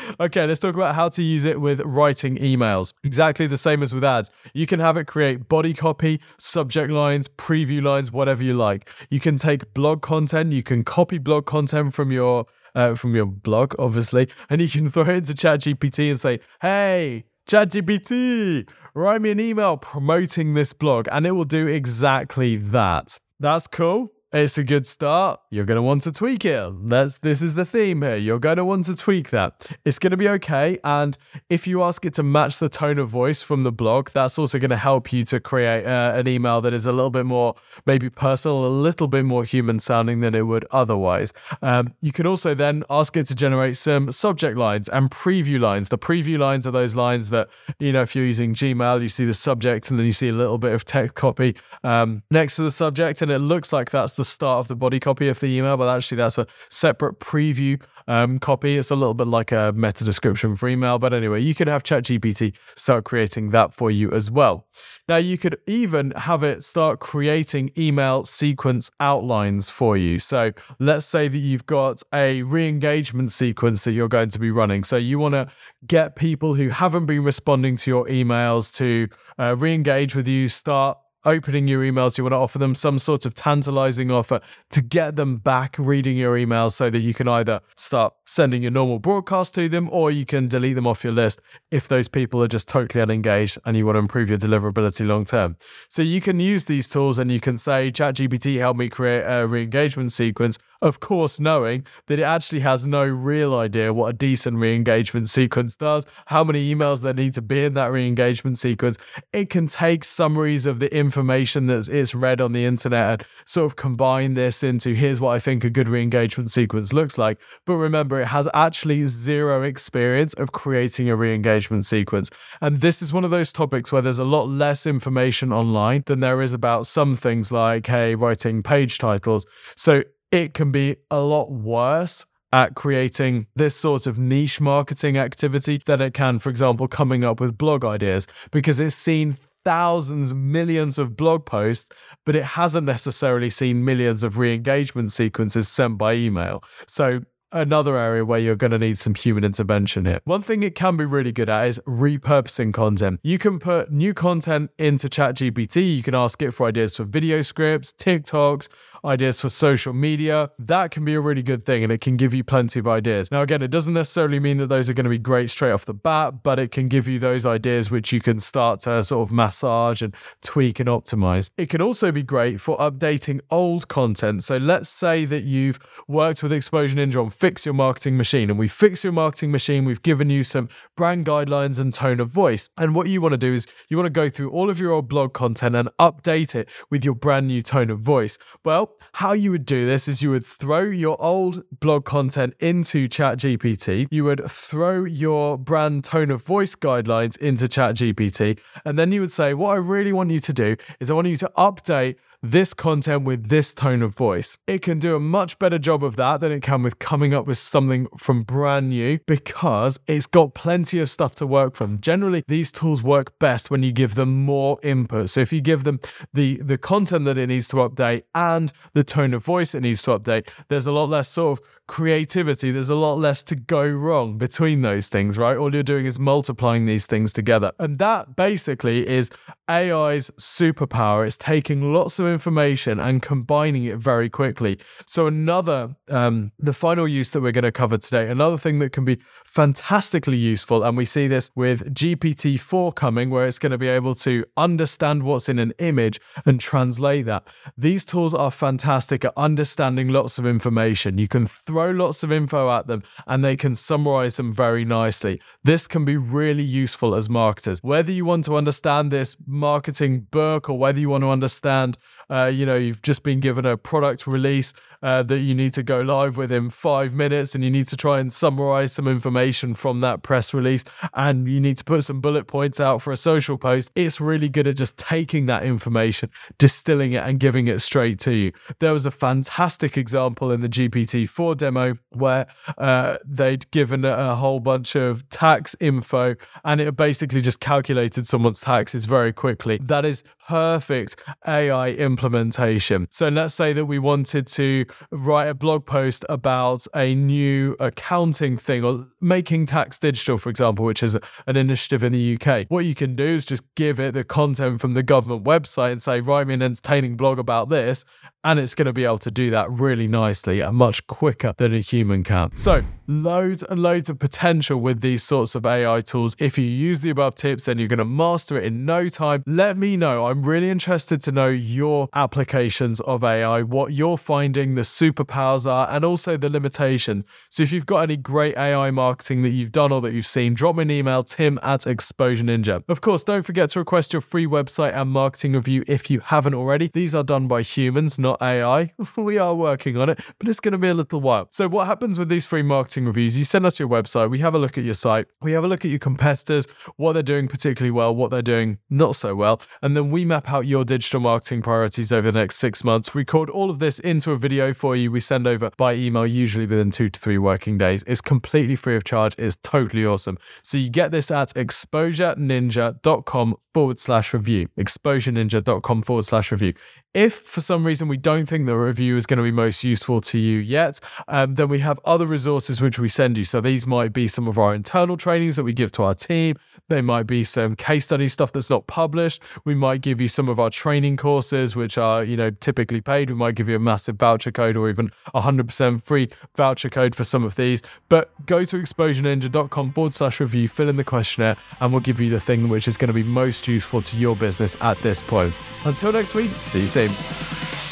okay, 0.20 0.46
let's 0.46 0.60
talk 0.60 0.74
about 0.74 0.94
how 0.94 1.08
to 1.10 1.22
use 1.22 1.44
it 1.44 1.60
with 1.60 1.80
writing 1.80 2.36
emails. 2.36 2.92
Exactly 3.04 3.46
the 3.46 3.56
same 3.56 3.82
as 3.82 3.94
with 3.94 4.04
ads. 4.04 4.30
You 4.52 4.66
can 4.66 4.80
have 4.80 4.96
it 4.96 5.06
create 5.06 5.48
body 5.48 5.74
copy, 5.74 6.20
subject 6.38 6.90
lines, 6.90 7.28
preview 7.28 7.82
lines, 7.82 8.12
whatever 8.12 8.44
you 8.44 8.54
like. 8.54 8.90
You 9.10 9.20
can 9.20 9.36
take 9.36 9.74
blog 9.74 10.02
content, 10.02 10.52
you 10.52 10.62
can 10.62 10.84
copy 10.84 11.18
blog 11.18 11.46
content 11.46 11.94
from 11.94 12.12
your 12.12 12.46
uh, 12.74 12.94
from 12.94 13.14
your 13.14 13.26
blog, 13.26 13.74
obviously, 13.78 14.28
and 14.50 14.60
you 14.60 14.68
can 14.68 14.90
throw 14.92 15.04
it 15.04 15.16
into 15.16 15.32
ChatGPT 15.32 16.10
and 16.10 16.20
say, 16.20 16.40
"Hey, 16.60 17.24
ChatGPT, 17.48 18.68
write 18.94 19.22
me 19.22 19.30
an 19.30 19.40
email 19.40 19.76
promoting 19.76 20.54
this 20.54 20.72
blog," 20.72 21.08
and 21.10 21.26
it 21.26 21.32
will 21.32 21.44
do 21.44 21.66
exactly 21.66 22.56
that. 22.56 23.18
That's 23.40 23.66
cool. 23.66 24.12
It's 24.34 24.58
a 24.58 24.64
good 24.64 24.84
start. 24.84 25.38
You're 25.50 25.64
going 25.64 25.76
to 25.76 25.82
want 25.82 26.02
to 26.02 26.10
tweak 26.10 26.44
it. 26.44 26.88
That's 26.88 27.18
this 27.18 27.40
is 27.40 27.54
the 27.54 27.64
theme 27.64 28.02
here. 28.02 28.16
You're 28.16 28.40
going 28.40 28.56
to 28.56 28.64
want 28.64 28.86
to 28.86 28.96
tweak 28.96 29.30
that. 29.30 29.64
It's 29.84 30.00
going 30.00 30.10
to 30.10 30.16
be 30.16 30.28
okay. 30.28 30.76
And 30.82 31.16
if 31.50 31.68
you 31.68 31.84
ask 31.84 32.04
it 32.04 32.14
to 32.14 32.24
match 32.24 32.58
the 32.58 32.68
tone 32.68 32.98
of 32.98 33.08
voice 33.08 33.44
from 33.44 33.62
the 33.62 33.70
blog, 33.70 34.10
that's 34.10 34.36
also 34.36 34.58
going 34.58 34.70
to 34.72 34.76
help 34.76 35.12
you 35.12 35.22
to 35.22 35.38
create 35.38 35.86
uh, 35.86 36.14
an 36.16 36.26
email 36.26 36.60
that 36.62 36.72
is 36.72 36.84
a 36.84 36.90
little 36.90 37.10
bit 37.10 37.26
more 37.26 37.54
maybe 37.86 38.10
personal, 38.10 38.66
a 38.66 38.74
little 38.74 39.06
bit 39.06 39.24
more 39.24 39.44
human 39.44 39.78
sounding 39.78 40.18
than 40.18 40.34
it 40.34 40.48
would 40.48 40.66
otherwise. 40.72 41.32
Um, 41.62 41.94
you 42.00 42.10
can 42.10 42.26
also 42.26 42.54
then 42.54 42.82
ask 42.90 43.16
it 43.16 43.26
to 43.26 43.36
generate 43.36 43.76
some 43.76 44.10
subject 44.10 44.58
lines 44.58 44.88
and 44.88 45.12
preview 45.12 45.60
lines. 45.60 45.90
The 45.90 45.98
preview 45.98 46.38
lines 46.38 46.66
are 46.66 46.72
those 46.72 46.96
lines 46.96 47.30
that 47.30 47.50
you 47.78 47.92
know 47.92 48.02
if 48.02 48.16
you're 48.16 48.26
using 48.26 48.52
Gmail, 48.52 49.00
you 49.00 49.08
see 49.08 49.26
the 49.26 49.32
subject 49.32 49.90
and 49.90 49.98
then 49.98 50.06
you 50.06 50.12
see 50.12 50.30
a 50.30 50.32
little 50.32 50.58
bit 50.58 50.72
of 50.72 50.84
text 50.84 51.14
copy 51.14 51.54
um, 51.84 52.24
next 52.32 52.56
to 52.56 52.62
the 52.62 52.72
subject, 52.72 53.22
and 53.22 53.30
it 53.30 53.38
looks 53.38 53.72
like 53.72 53.92
that's 53.92 54.14
the 54.14 54.23
the 54.24 54.30
start 54.30 54.60
of 54.60 54.68
the 54.68 54.76
body 54.76 54.98
copy 54.98 55.28
of 55.28 55.38
the 55.40 55.46
email, 55.46 55.76
but 55.76 55.94
actually 55.94 56.16
that's 56.16 56.38
a 56.38 56.46
separate 56.70 57.20
preview 57.20 57.80
um, 58.06 58.38
copy. 58.38 58.76
It's 58.76 58.90
a 58.90 58.96
little 58.96 59.14
bit 59.14 59.26
like 59.26 59.52
a 59.52 59.72
meta 59.74 60.04
description 60.04 60.56
for 60.56 60.68
email. 60.68 60.98
But 60.98 61.12
anyway, 61.12 61.40
you 61.40 61.54
could 61.54 61.68
have 61.68 61.82
ChatGPT 61.82 62.54
start 62.74 63.04
creating 63.04 63.50
that 63.50 63.74
for 63.74 63.90
you 63.90 64.10
as 64.12 64.30
well. 64.30 64.66
Now, 65.08 65.16
you 65.16 65.36
could 65.36 65.58
even 65.66 66.12
have 66.12 66.42
it 66.42 66.62
start 66.62 67.00
creating 67.00 67.70
email 67.76 68.24
sequence 68.24 68.90
outlines 69.00 69.68
for 69.68 69.96
you. 69.96 70.18
So 70.18 70.52
let's 70.78 71.06
say 71.06 71.28
that 71.28 71.38
you've 71.38 71.66
got 71.66 72.02
a 72.12 72.42
re 72.42 72.68
engagement 72.68 73.32
sequence 73.32 73.84
that 73.84 73.92
you're 73.92 74.08
going 74.08 74.30
to 74.30 74.38
be 74.38 74.50
running. 74.50 74.84
So 74.84 74.96
you 74.96 75.18
want 75.18 75.34
to 75.34 75.48
get 75.86 76.16
people 76.16 76.54
who 76.54 76.68
haven't 76.70 77.06
been 77.06 77.22
responding 77.24 77.76
to 77.76 77.90
your 77.90 78.06
emails 78.06 78.74
to 78.76 79.08
uh, 79.38 79.56
re 79.56 79.74
engage 79.74 80.14
with 80.14 80.26
you, 80.26 80.48
start 80.48 80.98
opening 81.24 81.68
your 81.68 81.82
emails, 81.82 82.18
you 82.18 82.24
want 82.24 82.32
to 82.32 82.38
offer 82.38 82.58
them 82.58 82.74
some 82.74 82.98
sort 82.98 83.26
of 83.26 83.34
tantalizing 83.34 84.10
offer 84.10 84.40
to 84.70 84.82
get 84.82 85.16
them 85.16 85.36
back 85.38 85.76
reading 85.78 86.16
your 86.16 86.36
emails 86.36 86.72
so 86.72 86.90
that 86.90 87.00
you 87.00 87.14
can 87.14 87.28
either 87.28 87.60
start 87.76 88.14
sending 88.26 88.62
your 88.62 88.70
normal 88.70 88.98
broadcast 88.98 89.54
to 89.54 89.68
them 89.68 89.88
or 89.90 90.10
you 90.10 90.24
can 90.26 90.48
delete 90.48 90.74
them 90.74 90.86
off 90.86 91.04
your 91.04 91.12
list 91.12 91.40
if 91.70 91.88
those 91.88 92.08
people 92.08 92.42
are 92.42 92.48
just 92.48 92.68
totally 92.68 93.02
unengaged 93.02 93.58
and 93.64 93.76
you 93.76 93.86
want 93.86 93.96
to 93.96 94.00
improve 94.00 94.28
your 94.28 94.38
deliverability 94.38 95.06
long 95.06 95.24
term. 95.24 95.56
So 95.88 96.02
you 96.02 96.20
can 96.20 96.40
use 96.40 96.66
these 96.66 96.88
tools 96.88 97.18
and 97.18 97.30
you 97.30 97.40
can 97.40 97.56
say, 97.56 97.90
ChatGPT, 97.90 98.58
help 98.58 98.76
me 98.76 98.88
create 98.88 99.22
a 99.22 99.46
re 99.46 99.62
engagement 99.62 100.12
sequence 100.12 100.58
of 100.84 101.00
course, 101.00 101.40
knowing 101.40 101.86
that 102.08 102.18
it 102.18 102.24
actually 102.24 102.60
has 102.60 102.86
no 102.86 103.04
real 103.04 103.54
idea 103.54 103.94
what 103.94 104.08
a 104.08 104.12
decent 104.12 104.58
re 104.58 104.76
engagement 104.76 105.30
sequence 105.30 105.76
does, 105.76 106.04
how 106.26 106.44
many 106.44 106.74
emails 106.74 107.02
there 107.02 107.14
need 107.14 107.32
to 107.32 107.42
be 107.42 107.64
in 107.64 107.72
that 107.72 107.90
re 107.90 108.06
engagement 108.06 108.58
sequence. 108.58 108.98
It 109.32 109.48
can 109.48 109.66
take 109.66 110.04
summaries 110.04 110.66
of 110.66 110.80
the 110.80 110.94
information 110.94 111.13
that 111.14 111.88
it's 111.88 112.14
read 112.14 112.40
on 112.40 112.52
the 112.52 112.64
internet 112.64 113.20
and 113.20 113.28
sort 113.46 113.66
of 113.66 113.76
combine 113.76 114.34
this 114.34 114.62
into 114.62 114.94
here's 114.94 115.20
what 115.20 115.34
I 115.34 115.38
think 115.38 115.64
a 115.64 115.70
good 115.70 115.88
re 115.88 116.02
engagement 116.02 116.50
sequence 116.50 116.92
looks 116.92 117.16
like. 117.16 117.38
But 117.64 117.76
remember, 117.76 118.20
it 118.20 118.26
has 118.26 118.48
actually 118.54 119.06
zero 119.06 119.62
experience 119.62 120.34
of 120.34 120.52
creating 120.52 121.08
a 121.08 121.16
re 121.16 121.34
engagement 121.34 121.84
sequence. 121.84 122.30
And 122.60 122.78
this 122.78 123.02
is 123.02 123.12
one 123.12 123.24
of 123.24 123.30
those 123.30 123.52
topics 123.52 123.92
where 123.92 124.02
there's 124.02 124.18
a 124.18 124.24
lot 124.24 124.48
less 124.48 124.86
information 124.86 125.52
online 125.52 126.02
than 126.06 126.20
there 126.20 126.42
is 126.42 126.52
about 126.52 126.86
some 126.86 127.16
things 127.16 127.50
like, 127.52 127.86
hey, 127.86 128.14
writing 128.14 128.62
page 128.62 128.98
titles. 128.98 129.46
So 129.76 130.02
it 130.30 130.54
can 130.54 130.72
be 130.72 130.96
a 131.10 131.20
lot 131.20 131.52
worse 131.52 132.26
at 132.54 132.76
creating 132.76 133.48
this 133.56 133.74
sort 133.74 134.06
of 134.06 134.16
niche 134.16 134.60
marketing 134.60 135.18
activity 135.18 135.80
than 135.86 136.00
it 136.00 136.14
can, 136.14 136.38
for 136.38 136.50
example, 136.50 136.86
coming 136.86 137.24
up 137.24 137.40
with 137.40 137.58
blog 137.58 137.84
ideas 137.84 138.28
because 138.52 138.78
it's 138.78 138.94
seen 138.94 139.36
thousands, 139.64 140.34
millions 140.34 140.98
of 140.98 141.16
blog 141.16 141.46
posts, 141.46 141.90
but 142.24 142.36
it 142.36 142.44
hasn't 142.44 142.86
necessarily 142.86 143.50
seen 143.50 143.84
millions 143.84 144.22
of 144.22 144.38
re 144.38 144.54
engagement 144.54 145.12
sequences 145.12 145.68
sent 145.68 145.98
by 145.98 146.14
email. 146.14 146.62
So 146.86 147.22
another 147.54 147.96
area 147.96 148.24
where 148.24 148.38
you're 148.38 148.56
going 148.56 148.72
to 148.72 148.78
need 148.78 148.98
some 148.98 149.14
human 149.14 149.44
intervention 149.44 150.04
here. 150.04 150.20
One 150.24 150.40
thing 150.40 150.62
it 150.62 150.74
can 150.74 150.96
be 150.96 151.04
really 151.04 151.32
good 151.32 151.48
at 151.48 151.68
is 151.68 151.78
repurposing 151.86 152.74
content. 152.74 153.20
You 153.22 153.38
can 153.38 153.58
put 153.58 153.92
new 153.92 154.12
content 154.12 154.70
into 154.78 155.08
ChatGPT. 155.08 155.96
You 155.96 156.02
can 156.02 156.14
ask 156.14 156.42
it 156.42 156.50
for 156.50 156.66
ideas 156.66 156.96
for 156.96 157.04
video 157.04 157.42
scripts, 157.42 157.92
TikToks, 157.92 158.68
ideas 159.04 159.40
for 159.40 159.48
social 159.48 159.92
media. 159.92 160.50
That 160.58 160.90
can 160.90 161.04
be 161.04 161.14
a 161.14 161.20
really 161.20 161.42
good 161.42 161.64
thing 161.64 161.82
and 161.82 161.92
it 161.92 162.00
can 162.00 162.16
give 162.16 162.34
you 162.34 162.42
plenty 162.42 162.80
of 162.80 162.88
ideas. 162.88 163.30
Now, 163.30 163.42
again, 163.42 163.62
it 163.62 163.70
doesn't 163.70 163.92
necessarily 163.92 164.40
mean 164.40 164.58
that 164.58 164.68
those 164.68 164.88
are 164.88 164.94
going 164.94 165.04
to 165.04 165.10
be 165.10 165.18
great 165.18 165.50
straight 165.50 165.72
off 165.72 165.84
the 165.84 165.94
bat, 165.94 166.42
but 166.42 166.58
it 166.58 166.70
can 166.70 166.88
give 166.88 167.06
you 167.06 167.18
those 167.18 167.46
ideas 167.46 167.90
which 167.90 168.12
you 168.12 168.20
can 168.20 168.38
start 168.38 168.80
to 168.80 169.02
sort 169.04 169.28
of 169.28 169.32
massage 169.32 170.02
and 170.02 170.14
tweak 170.42 170.80
and 170.80 170.88
optimize. 170.88 171.50
It 171.56 171.68
can 171.68 171.80
also 171.80 172.10
be 172.10 172.22
great 172.22 172.60
for 172.60 172.76
updating 172.78 173.40
old 173.50 173.88
content. 173.88 174.44
So 174.44 174.56
let's 174.56 174.88
say 174.88 175.24
that 175.26 175.44
you've 175.44 175.78
worked 176.08 176.42
with 176.42 176.52
Exposure 176.52 176.96
Ninja 176.96 177.22
on 177.22 177.30
Fix 177.30 177.66
Your 177.66 177.74
Marketing 177.74 178.16
Machine 178.16 178.50
and 178.50 178.58
we 178.58 178.68
fix 178.68 179.04
your 179.04 179.12
marketing 179.12 179.50
machine. 179.50 179.84
We've 179.84 180.02
given 180.02 180.30
you 180.30 180.44
some 180.44 180.68
brand 180.96 181.26
guidelines 181.26 181.80
and 181.80 181.92
tone 181.92 182.20
of 182.20 182.30
voice. 182.30 182.68
And 182.78 182.94
what 182.94 183.08
you 183.08 183.20
want 183.20 183.32
to 183.32 183.38
do 183.38 183.52
is 183.52 183.66
you 183.88 183.96
want 183.96 184.06
to 184.06 184.10
go 184.10 184.28
through 184.28 184.50
all 184.50 184.70
of 184.70 184.80
your 184.80 184.92
old 184.92 185.08
blog 185.08 185.32
content 185.34 185.76
and 185.76 185.88
update 185.98 186.54
it 186.54 186.70
with 186.90 187.04
your 187.04 187.14
brand 187.14 187.48
new 187.48 187.62
tone 187.62 187.90
of 187.90 188.00
voice. 188.00 188.38
Well, 188.64 188.93
how 189.12 189.32
you 189.32 189.50
would 189.50 189.64
do 189.64 189.86
this 189.86 190.08
is 190.08 190.22
you 190.22 190.30
would 190.30 190.44
throw 190.44 190.80
your 190.80 191.20
old 191.20 191.62
blog 191.80 192.04
content 192.04 192.54
into 192.60 193.06
ChatGPT, 193.08 194.08
you 194.10 194.24
would 194.24 194.42
throw 194.50 195.04
your 195.04 195.56
brand 195.56 196.04
tone 196.04 196.30
of 196.30 196.42
voice 196.42 196.74
guidelines 196.74 197.36
into 197.38 197.66
ChatGPT, 197.66 198.58
and 198.84 198.98
then 198.98 199.12
you 199.12 199.20
would 199.20 199.32
say, 199.32 199.54
What 199.54 199.70
I 199.70 199.76
really 199.76 200.12
want 200.12 200.30
you 200.30 200.40
to 200.40 200.52
do 200.52 200.76
is 201.00 201.10
I 201.10 201.14
want 201.14 201.28
you 201.28 201.36
to 201.36 201.52
update 201.56 202.16
this 202.44 202.74
content 202.74 203.24
with 203.24 203.48
this 203.48 203.72
tone 203.72 204.02
of 204.02 204.14
voice. 204.14 204.58
It 204.66 204.82
can 204.82 204.98
do 204.98 205.16
a 205.16 205.20
much 205.20 205.58
better 205.58 205.78
job 205.78 206.04
of 206.04 206.16
that 206.16 206.40
than 206.40 206.52
it 206.52 206.62
can 206.62 206.82
with 206.82 206.98
coming 206.98 207.32
up 207.32 207.46
with 207.46 207.56
something 207.56 208.06
from 208.18 208.42
brand 208.42 208.90
new 208.90 209.18
because 209.26 209.98
it's 210.06 210.26
got 210.26 210.52
plenty 210.54 211.00
of 211.00 211.08
stuff 211.08 211.34
to 211.36 211.46
work 211.46 211.74
from. 211.74 212.00
Generally, 212.00 212.44
these 212.46 212.70
tools 212.70 213.02
work 213.02 213.38
best 213.38 213.70
when 213.70 213.82
you 213.82 213.92
give 213.92 214.14
them 214.14 214.44
more 214.44 214.78
input. 214.82 215.30
So 215.30 215.40
if 215.40 215.54
you 215.54 215.62
give 215.62 215.84
them 215.84 216.00
the 216.34 216.58
the 216.58 216.76
content 216.76 217.24
that 217.24 217.38
it 217.38 217.46
needs 217.46 217.68
to 217.68 217.76
update 217.76 218.24
and 218.34 218.70
the 218.92 219.04
tone 219.04 219.32
of 219.32 219.42
voice 219.42 219.74
it 219.74 219.80
needs 219.80 220.02
to 220.02 220.10
update, 220.10 220.50
there's 220.68 220.86
a 220.86 220.92
lot 220.92 221.08
less 221.08 221.28
sort 221.28 221.58
of 221.58 221.66
creativity, 221.86 222.70
there's 222.70 222.88
a 222.88 222.94
lot 222.94 223.18
less 223.18 223.44
to 223.44 223.54
go 223.54 223.86
wrong 223.86 224.38
between 224.38 224.82
those 224.82 225.08
things, 225.08 225.36
right? 225.36 225.56
All 225.56 225.72
you're 225.72 225.82
doing 225.82 226.06
is 226.06 226.18
multiplying 226.18 226.86
these 226.86 227.06
things 227.06 227.32
together. 227.32 227.72
And 227.78 227.98
that 227.98 228.36
basically 228.36 229.06
is 229.06 229.30
AI's 229.68 230.30
superpower. 230.38 231.26
It's 231.26 231.36
taking 231.36 231.92
lots 231.92 232.18
of 232.18 232.26
information 232.26 232.98
and 232.98 233.22
combining 233.22 233.84
it 233.84 233.98
very 233.98 234.28
quickly. 234.30 234.78
So, 235.06 235.26
another, 235.26 235.96
um, 236.08 236.52
the 236.58 236.72
final 236.72 237.06
use 237.06 237.30
that 237.32 237.40
we're 237.40 237.52
going 237.52 237.64
to 237.64 237.72
cover 237.72 237.96
today, 237.96 238.28
another 238.28 238.58
thing 238.58 238.78
that 238.78 238.92
can 238.92 239.04
be 239.04 239.18
fantastically 239.44 240.36
useful, 240.36 240.82
and 240.84 240.96
we 240.96 241.04
see 241.04 241.26
this 241.26 241.50
with 241.54 241.94
GPT 241.94 242.58
4 242.58 242.92
coming, 242.92 243.30
where 243.30 243.46
it's 243.46 243.58
going 243.58 243.72
to 243.72 243.78
be 243.78 243.88
able 243.88 244.14
to 244.16 244.44
understand 244.56 245.22
what's 245.22 245.48
in 245.48 245.58
an 245.58 245.72
image 245.78 246.20
and 246.46 246.60
translate 246.60 247.26
that. 247.26 247.46
These 247.76 248.04
tools 248.04 248.34
are 248.34 248.50
fantastic 248.50 249.24
at 249.24 249.32
understanding 249.36 250.08
lots 250.08 250.38
of 250.38 250.46
information. 250.46 251.18
You 251.18 251.28
can 251.28 251.46
throw 251.74 251.90
lots 251.90 252.22
of 252.22 252.30
info 252.30 252.70
at 252.70 252.86
them 252.86 253.02
and 253.26 253.44
they 253.44 253.56
can 253.56 253.74
summarize 253.74 254.36
them 254.36 254.52
very 254.52 254.84
nicely. 254.84 255.40
This 255.64 255.88
can 255.88 256.04
be 256.04 256.16
really 256.16 256.62
useful 256.62 257.16
as 257.16 257.28
marketers. 257.28 257.80
Whether 257.82 258.12
you 258.12 258.24
want 258.24 258.44
to 258.44 258.56
understand 258.56 259.10
this 259.10 259.36
marketing 259.44 260.28
book 260.30 260.70
or 260.70 260.78
whether 260.78 261.00
you 261.00 261.08
want 261.08 261.22
to 261.22 261.30
understand 261.30 261.98
uh, 262.30 262.50
you 262.52 262.64
know, 262.64 262.76
you've 262.76 263.02
just 263.02 263.22
been 263.22 263.40
given 263.40 263.66
a 263.66 263.76
product 263.76 264.26
release 264.26 264.72
uh, 265.04 265.22
that 265.22 265.40
you 265.40 265.54
need 265.54 265.74
to 265.74 265.82
go 265.82 266.00
live 266.00 266.38
within 266.38 266.70
five 266.70 267.14
minutes 267.14 267.54
and 267.54 267.62
you 267.62 267.70
need 267.70 267.86
to 267.86 267.96
try 267.96 268.18
and 268.18 268.32
summarize 268.32 268.90
some 268.90 269.06
information 269.06 269.74
from 269.74 269.98
that 269.98 270.22
press 270.22 270.54
release 270.54 270.82
and 271.12 271.46
you 271.46 271.60
need 271.60 271.76
to 271.76 271.84
put 271.84 272.02
some 272.02 272.22
bullet 272.22 272.46
points 272.46 272.80
out 272.80 273.02
for 273.02 273.12
a 273.12 273.16
social 273.16 273.58
post. 273.58 273.90
It's 273.94 274.18
really 274.18 274.48
good 274.48 274.66
at 274.66 274.76
just 274.76 274.96
taking 274.96 275.44
that 275.46 275.62
information, 275.62 276.30
distilling 276.56 277.12
it, 277.12 277.22
and 277.22 277.38
giving 277.38 277.68
it 277.68 277.80
straight 277.80 278.18
to 278.20 278.32
you. 278.32 278.52
There 278.78 278.94
was 278.94 279.04
a 279.04 279.10
fantastic 279.10 279.98
example 279.98 280.50
in 280.50 280.62
the 280.62 280.70
GPT 280.70 281.28
4 281.28 281.54
demo 281.54 281.98
where 282.08 282.46
uh, 282.78 283.18
they'd 283.26 283.70
given 283.70 284.06
a 284.06 284.34
whole 284.34 284.60
bunch 284.60 284.96
of 284.96 285.28
tax 285.28 285.76
info 285.80 286.34
and 286.64 286.80
it 286.80 286.96
basically 286.96 287.42
just 287.42 287.60
calculated 287.60 288.26
someone's 288.26 288.62
taxes 288.62 289.04
very 289.04 289.34
quickly. 289.34 289.78
That 289.82 290.06
is 290.06 290.24
perfect 290.48 291.16
AI 291.46 291.90
implementation. 291.90 293.06
So 293.10 293.28
let's 293.28 293.52
say 293.52 293.74
that 293.74 293.84
we 293.84 293.98
wanted 293.98 294.46
to 294.46 294.86
write 295.10 295.48
a 295.48 295.54
blog 295.54 295.86
post 295.86 296.24
about 296.28 296.86
a 296.94 297.14
new 297.14 297.76
accounting 297.80 298.56
thing 298.56 298.84
or 298.84 299.06
making 299.20 299.66
tax 299.66 299.98
digital, 299.98 300.38
for 300.38 300.50
example, 300.50 300.84
which 300.84 301.02
is 301.02 301.16
an 301.46 301.56
initiative 301.56 302.04
in 302.04 302.12
the 302.12 302.38
UK. 302.40 302.66
What 302.68 302.84
you 302.84 302.94
can 302.94 303.16
do 303.16 303.24
is 303.24 303.44
just 303.44 303.62
give 303.74 304.00
it 304.00 304.14
the 304.14 304.24
content 304.24 304.80
from 304.80 304.94
the 304.94 305.02
government 305.02 305.44
website 305.44 305.92
and 305.92 306.02
say, 306.02 306.20
write 306.20 306.46
me 306.46 306.54
an 306.54 306.62
entertaining 306.62 307.16
blog 307.16 307.38
about 307.38 307.68
this. 307.68 308.04
And 308.44 308.58
it's 308.58 308.74
going 308.74 308.86
to 308.86 308.92
be 308.92 309.04
able 309.04 309.18
to 309.18 309.30
do 309.30 309.50
that 309.50 309.70
really 309.70 310.06
nicely 310.06 310.60
and 310.60 310.76
much 310.76 311.06
quicker 311.06 311.54
than 311.56 311.74
a 311.74 311.80
human 311.80 312.22
can. 312.22 312.54
So, 312.56 312.84
loads 313.06 313.62
and 313.62 313.82
loads 313.82 314.08
of 314.08 314.18
potential 314.18 314.78
with 314.78 315.00
these 315.00 315.22
sorts 315.22 315.54
of 315.54 315.66
AI 315.66 316.00
tools. 316.00 316.36
If 316.38 316.58
you 316.58 316.64
use 316.64 317.00
the 317.00 317.10
above 317.10 317.34
tips, 317.34 317.64
then 317.64 317.78
you're 317.78 317.88
going 317.88 317.98
to 317.98 318.04
master 318.04 318.58
it 318.58 318.64
in 318.64 318.84
no 318.84 319.08
time. 319.08 319.42
Let 319.46 319.76
me 319.76 319.96
know. 319.96 320.26
I'm 320.26 320.42
really 320.42 320.70
interested 320.70 321.20
to 321.22 321.32
know 321.32 321.48
your 321.48 322.08
applications 322.14 323.00
of 323.00 323.24
AI, 323.24 323.62
what 323.62 323.92
you're 323.92 324.18
finding 324.18 324.74
the 324.74 324.82
superpowers 324.82 325.70
are, 325.70 325.88
and 325.90 326.04
also 326.04 326.36
the 326.36 326.50
limitations. 326.50 327.24
So, 327.48 327.62
if 327.62 327.72
you've 327.72 327.86
got 327.86 328.00
any 328.00 328.16
great 328.16 328.56
AI 328.56 328.90
marketing 328.90 329.42
that 329.42 329.50
you've 329.50 329.72
done 329.72 329.90
or 329.90 330.00
that 330.02 330.12
you've 330.12 330.26
seen, 330.26 330.54
drop 330.54 330.76
me 330.76 330.82
an 330.82 330.90
email, 330.90 331.24
tim 331.24 331.58
at 331.62 331.86
Exposure 331.86 332.44
Ninja. 332.44 332.82
Of 332.88 333.00
course, 333.00 333.24
don't 333.24 333.42
forget 333.42 333.70
to 333.70 333.78
request 333.78 334.12
your 334.12 334.20
free 334.20 334.46
website 334.46 334.94
and 334.94 335.10
marketing 335.10 335.54
review 335.54 335.82
if 335.86 336.10
you 336.10 336.20
haven't 336.20 336.54
already. 336.54 336.90
These 336.92 337.14
are 337.14 337.24
done 337.24 337.48
by 337.48 337.62
humans, 337.62 338.18
not 338.18 338.33
AI. 338.40 338.92
we 339.16 339.38
are 339.38 339.54
working 339.54 339.96
on 339.96 340.10
it, 340.10 340.20
but 340.38 340.48
it's 340.48 340.60
going 340.60 340.72
to 340.72 340.78
be 340.78 340.88
a 340.88 340.94
little 340.94 341.20
while. 341.20 341.48
So, 341.50 341.68
what 341.68 341.86
happens 341.86 342.18
with 342.18 342.28
these 342.28 342.46
free 342.46 342.62
marketing 342.62 343.06
reviews? 343.06 343.38
You 343.38 343.44
send 343.44 343.66
us 343.66 343.78
your 343.78 343.88
website, 343.88 344.30
we 344.30 344.38
have 344.40 344.54
a 344.54 344.58
look 344.58 344.78
at 344.78 344.84
your 344.84 344.94
site, 344.94 345.26
we 345.42 345.52
have 345.52 345.64
a 345.64 345.68
look 345.68 345.84
at 345.84 345.90
your 345.90 345.98
competitors, 345.98 346.66
what 346.96 347.12
they're 347.12 347.22
doing 347.22 347.48
particularly 347.48 347.90
well, 347.90 348.14
what 348.14 348.30
they're 348.30 348.42
doing 348.42 348.78
not 348.90 349.16
so 349.16 349.34
well, 349.34 349.60
and 349.82 349.96
then 349.96 350.10
we 350.10 350.24
map 350.24 350.50
out 350.50 350.66
your 350.66 350.84
digital 350.84 351.20
marketing 351.20 351.62
priorities 351.62 352.12
over 352.12 352.30
the 352.30 352.38
next 352.38 352.56
six 352.56 352.84
months. 352.84 353.14
Record 353.14 353.50
all 353.50 353.70
of 353.70 353.78
this 353.78 353.98
into 353.98 354.32
a 354.32 354.38
video 354.38 354.72
for 354.72 354.96
you. 354.96 355.10
We 355.10 355.20
send 355.20 355.46
over 355.46 355.70
by 355.76 355.94
email, 355.94 356.26
usually 356.26 356.66
within 356.66 356.90
two 356.90 357.10
to 357.10 357.20
three 357.20 357.38
working 357.38 357.78
days. 357.78 358.04
It's 358.06 358.20
completely 358.20 358.76
free 358.76 358.96
of 358.96 359.04
charge. 359.04 359.34
It's 359.38 359.56
totally 359.56 360.04
awesome. 360.04 360.38
So, 360.62 360.78
you 360.78 360.90
get 360.90 361.10
this 361.10 361.30
at 361.30 361.54
exposureninja.com 361.54 363.56
forward 363.74 363.98
slash 363.98 364.32
review. 364.32 364.68
Exposureninja.com 364.78 366.02
forward 366.02 366.24
slash 366.24 366.52
review. 366.52 366.72
If 367.12 367.34
for 367.34 367.60
some 367.60 367.86
reason 367.86 368.08
we 368.08 368.16
don't 368.24 368.46
think 368.46 368.64
the 368.64 368.74
review 368.74 369.18
is 369.18 369.26
going 369.26 369.36
to 369.36 369.42
be 369.42 369.50
most 369.52 369.84
useful 369.84 370.18
to 370.18 370.38
you 370.38 370.58
yet, 370.58 370.98
um, 371.28 371.56
then 371.56 371.68
we 371.68 371.78
have 371.80 372.00
other 372.06 372.26
resources 372.26 372.80
which 372.80 372.98
we 372.98 373.06
send 373.06 373.36
you. 373.36 373.44
So 373.44 373.60
these 373.60 373.86
might 373.86 374.14
be 374.14 374.26
some 374.28 374.48
of 374.48 374.58
our 374.58 374.74
internal 374.74 375.18
trainings 375.18 375.56
that 375.56 375.64
we 375.64 375.74
give 375.74 375.92
to 375.92 376.04
our 376.04 376.14
team. 376.14 376.56
They 376.88 377.02
might 377.02 377.26
be 377.26 377.44
some 377.44 377.76
case 377.76 378.06
study 378.06 378.28
stuff 378.28 378.50
that's 378.50 378.70
not 378.70 378.86
published. 378.86 379.42
We 379.66 379.74
might 379.74 380.00
give 380.00 380.22
you 380.22 380.28
some 380.28 380.48
of 380.48 380.58
our 380.58 380.70
training 380.70 381.18
courses, 381.18 381.76
which 381.76 381.98
are, 381.98 382.24
you 382.24 382.34
know, 382.34 382.50
typically 382.50 383.02
paid. 383.02 383.28
We 383.28 383.36
might 383.36 383.56
give 383.56 383.68
you 383.68 383.76
a 383.76 383.78
massive 383.78 384.16
voucher 384.16 384.50
code 384.50 384.78
or 384.78 384.88
even 384.88 385.10
100% 385.34 386.02
free 386.02 386.30
voucher 386.56 386.88
code 386.88 387.14
for 387.14 387.24
some 387.24 387.44
of 387.44 387.56
these. 387.56 387.82
But 388.08 388.30
go 388.46 388.64
to 388.64 388.76
exposureninja.com 388.78 389.92
forward 389.92 390.14
slash 390.14 390.40
review, 390.40 390.66
fill 390.68 390.88
in 390.88 390.96
the 390.96 391.04
questionnaire, 391.04 391.56
and 391.78 391.92
we'll 391.92 392.00
give 392.00 392.22
you 392.22 392.30
the 392.30 392.40
thing 392.40 392.70
which 392.70 392.88
is 392.88 392.96
going 392.96 393.08
to 393.08 393.14
be 393.14 393.22
most 393.22 393.68
useful 393.68 394.00
to 394.00 394.16
your 394.16 394.34
business 394.34 394.80
at 394.80 394.96
this 395.00 395.20
point. 395.20 395.52
Until 395.84 396.10
next 396.10 396.32
week, 396.32 396.48
see 396.48 396.80
you 396.80 396.88
soon. 396.88 397.83